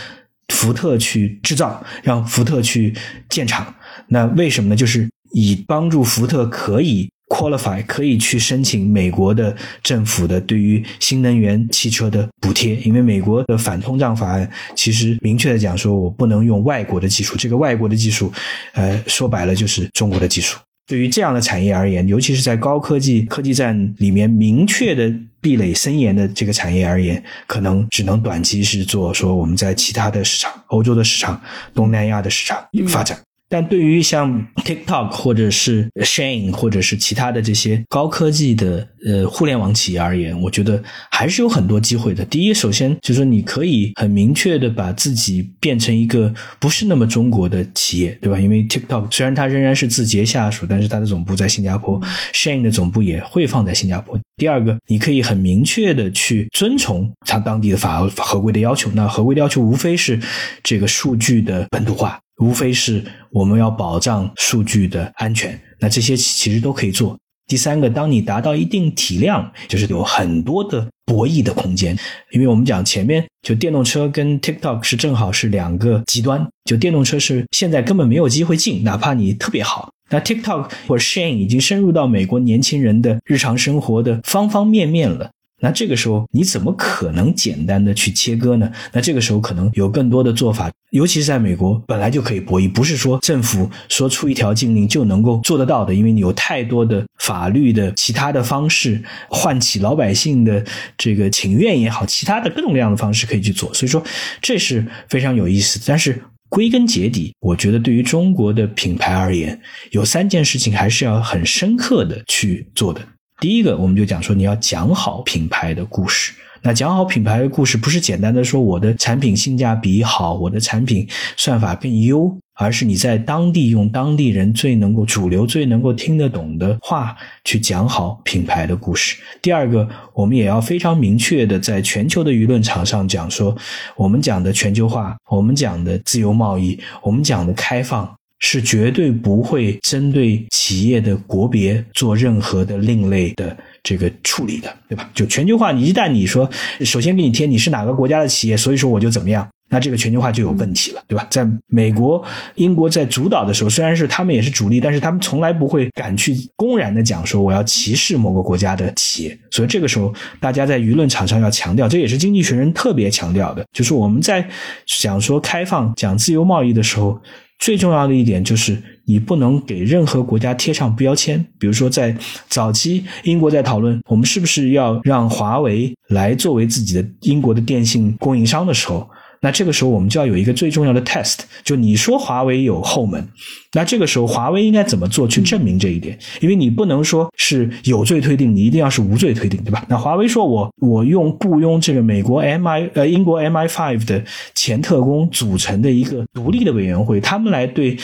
[0.54, 2.94] 福特去制造，让福特去
[3.28, 3.74] 建厂。
[4.08, 4.76] 那为什么呢？
[4.76, 7.08] 就是以帮助福特可以。
[7.28, 18.32] qualify 可以去申请美国的政府的对于新能源汽车的补贴，因为美国的反通胀法案其实明确的讲说，我不能用外国的技术，这个外国的技术，
[18.72, 20.58] 呃，说白了就是中国的技术。
[20.88, 31.38] 对于这样的产业而言，尤其是在高科技科技战里面明确的壁垒森严的这个产业而言，可能只能短期是做说我们在其他的市场，欧洲的市场、
[31.74, 33.27] 东南亚的市场发展。
[33.48, 42.24] 但对于像 TikTok 或者是 Shane 或者是其他的这些高科技的呃互联网企业而言，我觉得还是有很多机会的。
[42.24, 48.38] 第一，首先就是说你可以很明确的把自己变成一个不是那么中国的企业，对吧？
[48.38, 52.00] 因为 TikTok 虽然它仍然是字节下属，但是它的总部在新加坡
[52.34, 54.18] ，Shane 的总部也会放在新加坡。
[54.36, 58.90] 第二个，你可以很明确的去遵从它当地的法合规的要求。
[58.94, 60.20] 那合规的要求无非是
[60.62, 62.20] 这个数据的本土化。
[62.38, 67.18] 无非是我们要保障数据的安全，那这些其实都可以做。
[67.46, 71.96] 第三个，当你达到一定体量，就是有很多的博弈的空间，
[72.32, 79.90] 因为我们讲前面就电动车跟 TikTok 是正好是两个极端，就电动车是现在根本没有机会进，哪怕你特别好。
[80.10, 85.30] 那 TikTok 或者 Shane 已经深入到美国年轻人的日常生活的方方面面了。
[85.60, 88.70] 那这个时候你怎么可能简单的去切割呢？
[88.92, 100.64] 那这个时候可能有更多的做法，尤其是在美国本来就可以博弈，不是说政府说出一条禁令就能够做得到的，因为你有太多的法律的其他的方式，唤起老百姓的
[100.96, 104.02] 这个请愿也好，其他的各种各样的方式可以去做，所以说
[104.40, 105.80] 这是非常有意思。
[105.84, 113.02] 但是归根结底，我觉得对于中国的品牌而言，有三件事情还是要很深刻的去做的。
[113.40, 116.32] 第一个，我们就讲说你要讲好品牌的故事。
[116.62, 129.16] 那讲好品牌的故事，不是简单的说我的产品性价比好，我的产品算法更优，而是你在当地用当地人最能够主流、最能够听得懂的话去讲好品牌的故事。
[129.40, 133.56] 第二个，我们也要非常明确的在全球的舆论场上讲说，
[133.94, 138.16] 我们讲的全球化，我们讲的自由贸易，我们讲的开放。
[138.40, 145.10] 是绝对不会针对企业的国别做任何的另类的这个处理的，对吧？
[145.12, 146.48] 就全球化，你一旦你说
[146.80, 151.26] 首先给你贴你是哪个国家的企业，所以说我就怎么样，那这个全球化就有问题了，对吧？
[151.30, 152.22] 在美国、
[152.54, 164.48] 英国在主导的时候，虽然是他们也是主力，但是他们从来不会敢去公然的讲说我要歧视某个国家的企业，所以这个时候大家在舆论场上要强调，这也是经济学人特别强调的，就是我们在
[164.86, 167.20] 讲说开放、讲自由贸易的时候。
[167.58, 171.44] 最重要的一点就是，你不能给任何国家贴上标签。
[171.58, 172.16] 比如说，在
[172.48, 179.08] 早期，英国在讨论我们是不是要让华为来作为自己的英国的电信供应商的时候。
[179.40, 183.26] 那这个时候我们就要有一个最重要的 test，就你说华为有后门，
[183.72, 186.18] 那这个时候华为应该怎么做去证明这一点？
[186.40, 189.84] 因为你不能说是有罪推定，你一定要是无罪推定，对吧？
[189.88, 194.24] 那华为说我我用雇佣这个美国 MI 呃英国 MI5 的
[194.56, 197.96] 前特工组成的一个独立的委员会，他们来对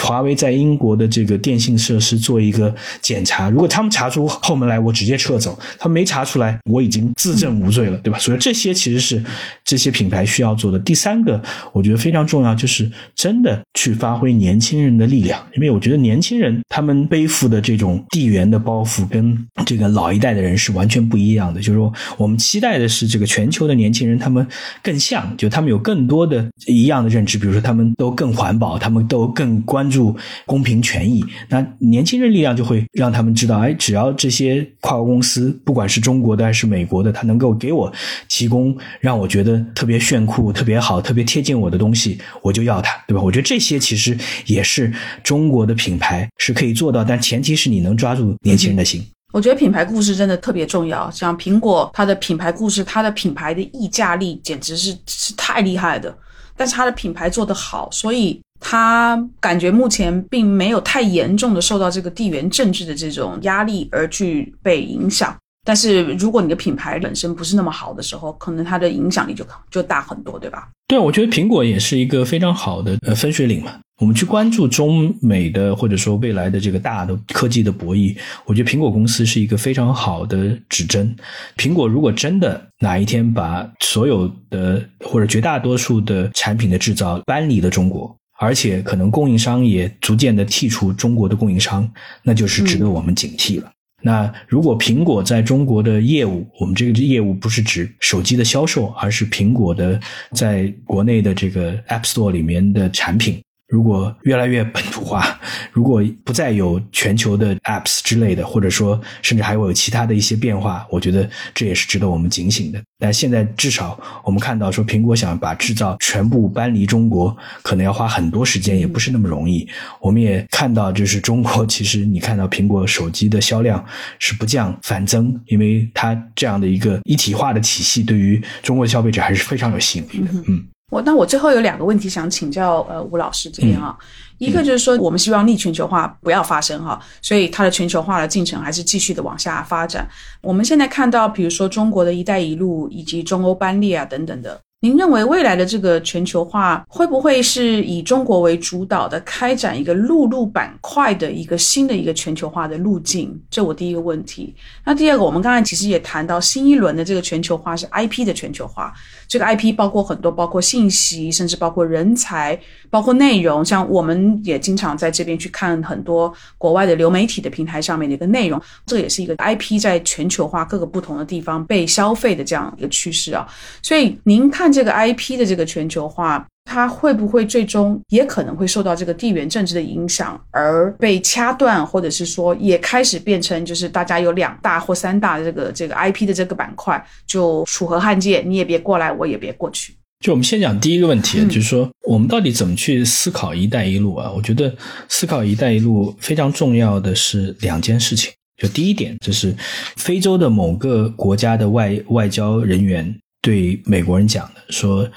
[0.00, 3.48] 华为在英国的这个电信设施做一个检查。
[3.48, 8.18] 如果他们查出后门来，我直接撤走；他没查出来，我已经自证无罪了，对吧？
[8.18, 9.22] 所以这些其实是
[9.64, 10.79] 这些品牌需要做的。
[10.80, 11.40] 第三个，
[11.72, 21.60] 我觉得非常重要，就是真的去发挥年轻人的力量，因为我觉得年轻人他们背负的这种地缘的包袱，跟这个老一代的人是完全不一样的。
[21.60, 24.46] 就是说，我们期待的是这个全球的年轻人，他们
[24.82, 30.16] 更像，就他们有更多的一样的认知，比如说他们都更环保，他们都更关注
[30.46, 31.22] 公平权益。
[31.48, 37.92] 那年轻人力量就会让他们知道，哎，只要这些跨国公司，不管是中国的还是美国的，他能够给我
[38.28, 40.69] 提供让我觉得特别炫酷、特别。
[40.70, 43.20] 别好，特别贴近我的东西，我就要它，对吧？
[43.20, 44.16] 我觉得这些其实
[44.46, 44.92] 也是
[45.24, 49.04] 中国的品牌是可以做到，但前提是你能抓住年轻人的心。
[49.32, 56.16] 我觉得品牌故事真的特别重要，像苹果，它的品牌故事，它的品牌的溢价力简直是是太厉害的。
[56.56, 65.36] 但是它的品牌做得好，所以它感觉目前并没有太严重的受到这个地缘政治的这种压力而去被影响。
[65.64, 70.68] 但是如果你的品牌本身不是那么好的时候，可能它的影响力就就大很多，对吧？
[70.88, 73.72] 对，我觉得苹果也是一个非常好的呃分水岭嘛。
[74.00, 81.14] 我们去关注中美的或者说未来的这个大的科技的博弈，我觉得苹果公司是一个非常好的指针。
[81.58, 91.86] 苹果如果真的哪一天把所有的或者绝大多数的产品的制造搬离了中国，而且可能供应商也逐渐的剔除中国的供应商，
[92.22, 93.70] 那就是值得我们警惕了。
[94.02, 100.00] 那如果苹果在中国的业务，我们这个业务不是指手机的销售，而是苹果的
[100.32, 103.40] 在国内的这个 App Store 里面的产品。
[103.70, 105.38] 如果越来越本土化，
[105.72, 112.82] 如果不再有全球的 apps 之类的，或者说甚至还会有其他的一些变化，我觉得这也是值得我们警醒的。
[112.98, 119.66] 但现在至少我们看到说，苹果想把制造全部搬离中国，可能要花很多时间，也不是那么容易。
[120.00, 123.82] 我们也看到，就是中国其实你看到苹果手机的销量
[124.18, 130.30] 是不降反增，因为它这样的一个一体化的体系，对于中国的消费者还是非常有吸引力的。
[130.48, 130.64] 嗯。
[130.90, 133.96] 我那我最后有两个问题想请教呃吴老师这边啊，
[134.38, 140.06] 一个就是说我们希望逆全球化不要发生哈，所以它的全球化的进程还是继续的往下发展。
[140.42, 144.60] 我们现在看到，比如说中国的一带一路以及中欧班列啊等等的。
[144.82, 153.38] 您认为未来的这个全球化会不会是以中国为主导的开展一个陆路板块的一个新的一个全球化的路径？
[153.50, 154.54] 这我第一个问题。
[154.82, 158.90] 那第二个，我们刚才其实也谈到新一轮的这个全球化是 IP 的全球化，
[159.30, 162.58] 这个 IP 包括很多，包括信息，甚至包括人才，
[162.90, 163.64] 包括内容。
[163.64, 173.46] 像我们也经常在这边去看很多国外的流媒体的平台上面的一个内容，这也是一个 IP 在全球化各个不同的地方被消费的这样一个趋势啊。
[173.82, 174.70] 所以您看。
[174.70, 189.92] 这个 IP 的这个全球化，它会不会最终也可能会受到这个地缘政治的影响而被掐断，或者是说也开始变成就是大家有两大或三大的这个这个 IP 的这个板块，就楚河汉界，你也别过来，我也别过去。
[190.24, 194.30] 就我们先讲第一个问题，就是说我们到底怎么去思考“一带一路”啊？
[194.30, 194.72] 我觉得
[195.08, 198.32] 思考“一带一路”非常重要的是两件事情。
[198.62, 199.52] 就第一点，就是
[199.96, 203.12] 非洲的某个国家的外外交人员。
[203.42, 205.08] 对美国人讲的说，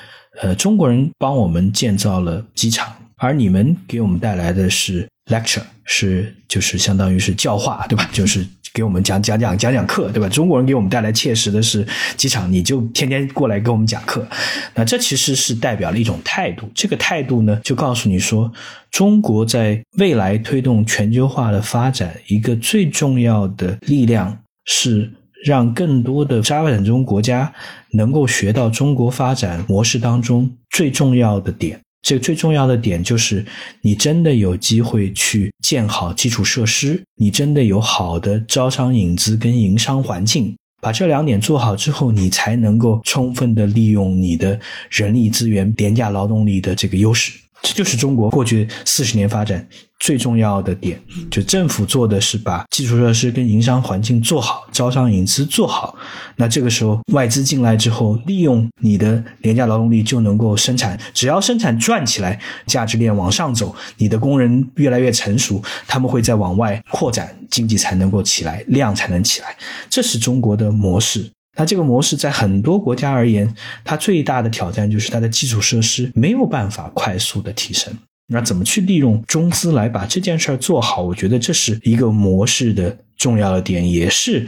[0.42, 8.10] 呃，中国人帮我们建造了机场，而你们给我们带来的是 lecture，是就是相当于是教化，对吧？
[8.12, 10.28] 就是给我们讲讲讲讲讲课，对吧？
[10.28, 14.28] 中国人给我们带来切实的是机场，你就天天过来给我们讲课，
[14.74, 16.68] 那这其实是代表了一种态度。
[16.74, 18.52] 这个态度呢，就告诉你说，
[18.90, 25.12] 中国在未来推动全球化的发展，一个最重要的力量是。
[25.44, 27.54] 让更多的发展中国家
[27.92, 31.80] 能够学到中国发展模式当中最重要的点。
[32.02, 33.46] 这个最重要的点就是，
[33.82, 40.54] 你真的有机会去建好基础设施，你真的有好的招商引资跟营商环境。
[40.82, 47.32] 把这两点做好之后，你才能够充分的利用你的人力资源、廉价劳动力的这个优势。
[47.64, 49.66] 这就是中国过去四十年发展
[50.00, 51.02] 最重要的点，
[51.32, 55.96] 就政府做的是把基础设施跟营商环境做好，招商引资做好。
[56.36, 61.00] 那这个时候外资进来之后，利用你的廉价劳动力就能够生产。
[61.14, 62.38] 只要生产转起来，
[62.68, 69.56] 价值链往上走，你的工人越来越成熟，他们会再往外扩展，经济才能够起来，量才能起来。
[69.90, 71.32] 这是中国的模式。
[71.56, 77.94] 那这个模式在很多国家而言，它最大的挑战就是它的基础设施没有办法快速的提升。
[78.28, 81.02] 那怎么去利用中资来把这件事儿做好？
[81.04, 84.48] 我觉得这是一个模式的重要的点，也是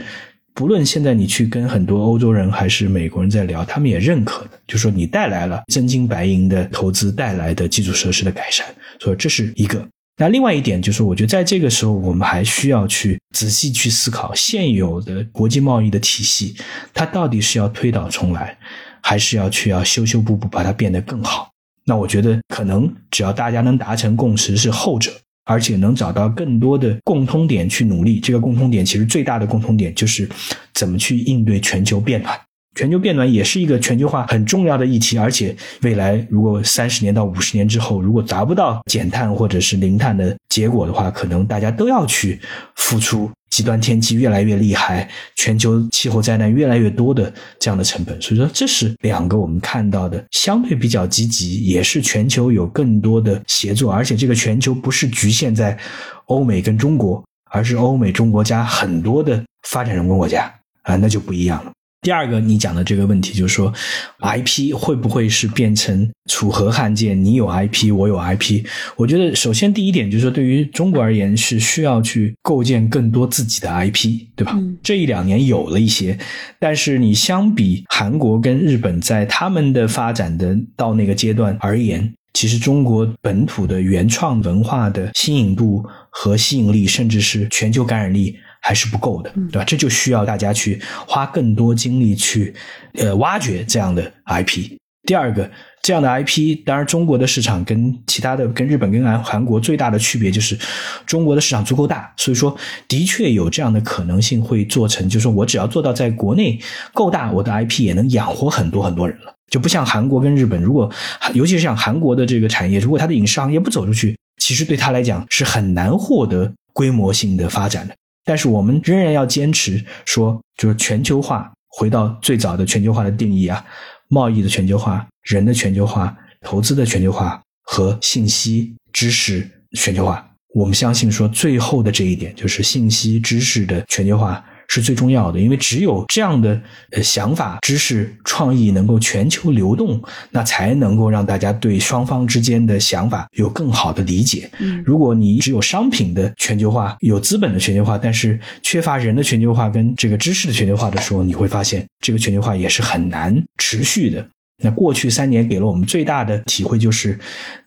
[0.54, 8.66] 不论现在你去跟很多欧洲人还是美国人在聊，他们也认可的，就说你带来了真金白银的投资带来的基础设施的改善，
[8.98, 9.86] 所以这是一个。
[10.18, 16.56] 那另外一点就是，我觉得在这个时候，我们还需要去仔细去思考现有的国际贸易的体系，
[16.94, 18.56] 它到底是要推倒重来，
[19.02, 21.50] 还是要去要修修补补把它变得更好？
[21.84, 25.12] 那我觉得可能只要大家能达成共识是后者，
[25.44, 28.18] 而且能找到更多的共通点去努力。
[28.18, 30.26] 这个共通点其实最大的共通点就是
[30.72, 32.40] 怎么去应对全球变暖。
[32.76, 42.38] 全球变暖也是一个全球化很重要的议题，而且未来如果三十年到五十年之后，如果达不到减碳或者是零碳的结果的话，可能大家都要去
[42.76, 48.20] 付出极端天气越来越厉害、全球气候灾难越来越多的这样的成本。
[48.20, 55.78] 所以说，这是两个我们看到的相对比较积极，也是全球有更多的协作，而且这个全球不是局限在
[56.26, 60.52] 欧美跟中国，而是欧美、中国加很多的发展中国家
[60.82, 61.72] 啊，那就不一样了。
[62.06, 63.74] 第二个，你讲的这个问题就是说
[64.20, 67.14] ，IP 会不会是变成楚河汉界？
[67.14, 68.64] 你有 IP，我有 IP。
[68.94, 74.56] 我觉得，首先第一点就是说，对于中国而言，是需要去构建更多自己的 IP，对吧？
[74.84, 76.16] 这一两年有了一些，
[76.60, 88.36] 但是你相比韩国跟日本，在他们的发展的到那个阶段而言，其实中国本土的原创文化的新颖度和吸引力，甚至是全球感染力。
[88.60, 89.64] 还是不够的，对吧？
[89.64, 92.54] 这就需要大家去花更多精力去，
[92.94, 94.76] 呃，挖掘这样的 IP。
[95.06, 95.48] 第二个，
[95.82, 100.58] 这样的 IP，当然中国的市场跟其他的、跟日本、跟韩韩国最大的区别就是，
[101.06, 102.56] 中国的市场足够大，所以说
[102.88, 106.58] 的确有这样的可能性会做成，就是说我只要做到在国内
[106.92, 110.90] 够大，我的 IP 也能养活很多很多人了，就不像韩国跟日本，如果
[111.34, 117.94] 尤其是像韩国的这个产业，如果它的影视行业不走出去，其实对他来讲是很难获得规模性的发展的。
[118.26, 123.64] 但是我们仍然要坚持说，就是全球化，回到最早的全球化的定义啊，
[124.08, 129.48] 贸易的全球化、人的全球化、投资的全球化和信息知识
[129.78, 130.28] 全球化。
[130.54, 136.60] 我们相信说，最后的这一点就是信息知识的全球化，是最重要的，因为只有这样的
[136.90, 144.50] 呃想法、知识、创意能够全球流动，那才能够让大家对双方之间的想法有更好的理解。
[144.58, 154.26] 嗯如果你只有商品的全球化、有资本的全球化，但是缺乏人的全球化跟这个知识的全球化的时候，你会发现这个全球化也是很难持续的。
[154.62, 157.18] 那过去三年给了我们最大的体会就是，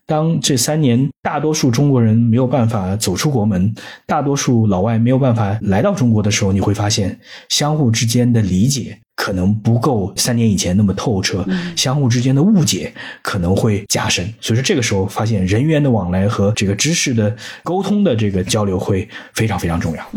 [0.08, 3.74] 当这三年大多数中国人没有办法走出国门，
[4.08, 7.20] 大多数老外没有办法来到中国的时候，你会发现
[7.50, 14.26] 相互之间的理解可能不够三年以前那么透彻，相互之间的误解可能会加深。
[14.42, 20.12] 所以说这个时候发现人员的往来和这个知识的沟通的这个交流会非常非常重要。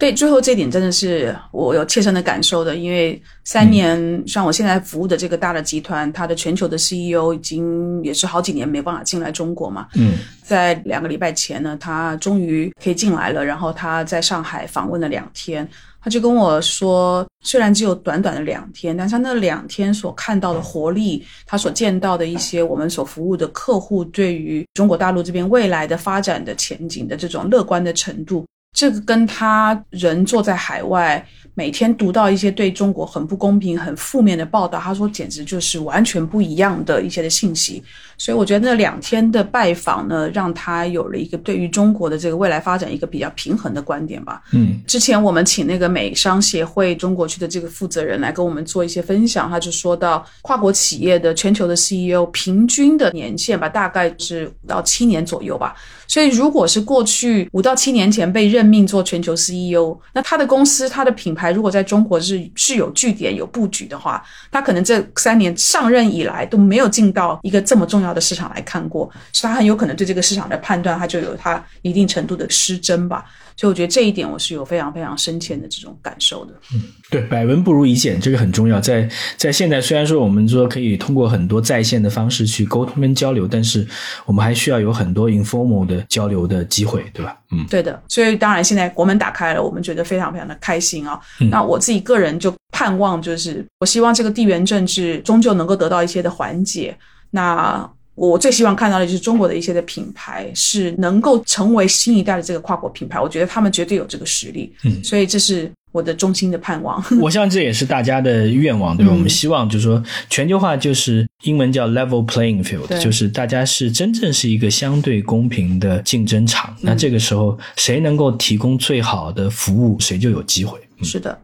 [0.00, 9.86] 对，最后这点真的是我有切身的感受的，因为三年，像我现在服务的这个大的集团，它的全球的 CEO 已经也是好几年没办法进来中国嘛。
[9.96, 15.68] 嗯在两个礼拜前呢，他终于可以进来了，然后他在上海访问了两天，
[16.02, 37.82] 他就跟我说，虽然只有短短的两天，但是他那两天所看到的活力，他所见到的一些我们所服务的客户对于中国大陆这边未来的发展的前景的这种乐观的程度，这个跟他人坐在海外，每天读到一些对中国很不公平、很负面的报道，他说简直就是完全不一样的一些的信息。
[38.16, 44.42] 所以我觉得那两天的拜访呢，让他有了一个对于中国的这个未来发展一个比较平衡的观点吧。
[44.52, 55.74] 嗯之前我们请那个美商协会中国区的这个负责人来跟我们做一些分享，他就说到跨国企业的全球的 CEO 平均的年限吧，大概是五到七年左右吧。
[56.10, 73.24] 所以如果是过去五到七年前被任命做全球 CEO，那他的公司、他的品牌如果在中国是是有据点、有布局的话，他可能这三年上任以来都没有进到一个这么重要的市场来看过，所以他很有可能对这个市场的判断，他就有他一定程度的失真吧。
[73.60, 76.54] 所以我觉得这一点我是有非常非常深切的这种感受的。
[76.72, 76.80] 嗯
[77.10, 78.80] 对，百闻不如一见，这个很重要。
[78.80, 79.06] 在
[79.36, 83.86] 在现在，虽然说我们说可以通过很多在线的方式去沟通跟交流，但是
[84.24, 87.36] 我们还需要有很多 informal 的交流的机会，对吧？
[87.52, 96.96] 嗯对的，所以当然现在国门打开了，我们觉得非常非常的开心啊、那我自己个人就盼望，就是我希望这个地缘政治终究能够得到一些的缓解。
[97.32, 97.88] 那
[98.28, 104.70] 我最希望看到的就是中国的一些的品牌是能够成为新一代的这个跨国品牌，我觉得他们绝对有这个实力。
[104.84, 107.02] 嗯所以这是我的衷心的盼望。
[107.18, 109.10] 我相信这也是大家的愿望，对吧？
[109.10, 116.76] 嗯我们希望就是说，全球化就是英文叫 level playing field，就是大家是真正是一个相对公平的竞争场。
[116.82, 120.78] 那这个时候，谁能够提供最好的服务，谁就有机会。
[120.98, 121.38] 嗯是的。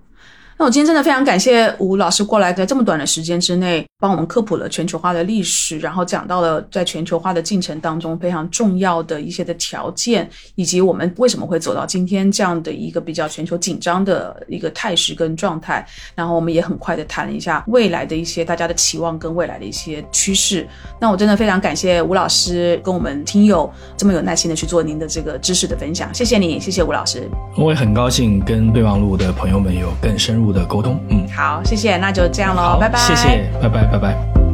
[0.58, 15.86] 那我今天真的非常感谢吴老师过来，在这么短的时间之内帮我们科普了全球化的历史，然后讲到了在全球化的进程当中非常重要的一些的条件，以及我们为什么会走到今天这样的一个比较全球紧张的一个态势跟状态。
[16.14, 20.66] 然后我们也很快的谈了一下未来的一些大家的期望跟未来的一些趋势。
[20.98, 27.28] 那我真的非常感谢吴老师跟我们听友这么有耐心的去做您的这个知识的分享，谢谢你，谢谢吴老师。
[27.58, 30.98] 我也很高兴跟备忘录的朋友们有更深入的沟通。
[31.08, 32.98] 嗯，好，谢谢，那就这样喽，拜拜。
[32.98, 34.45] 谢谢，拜拜，拜拜。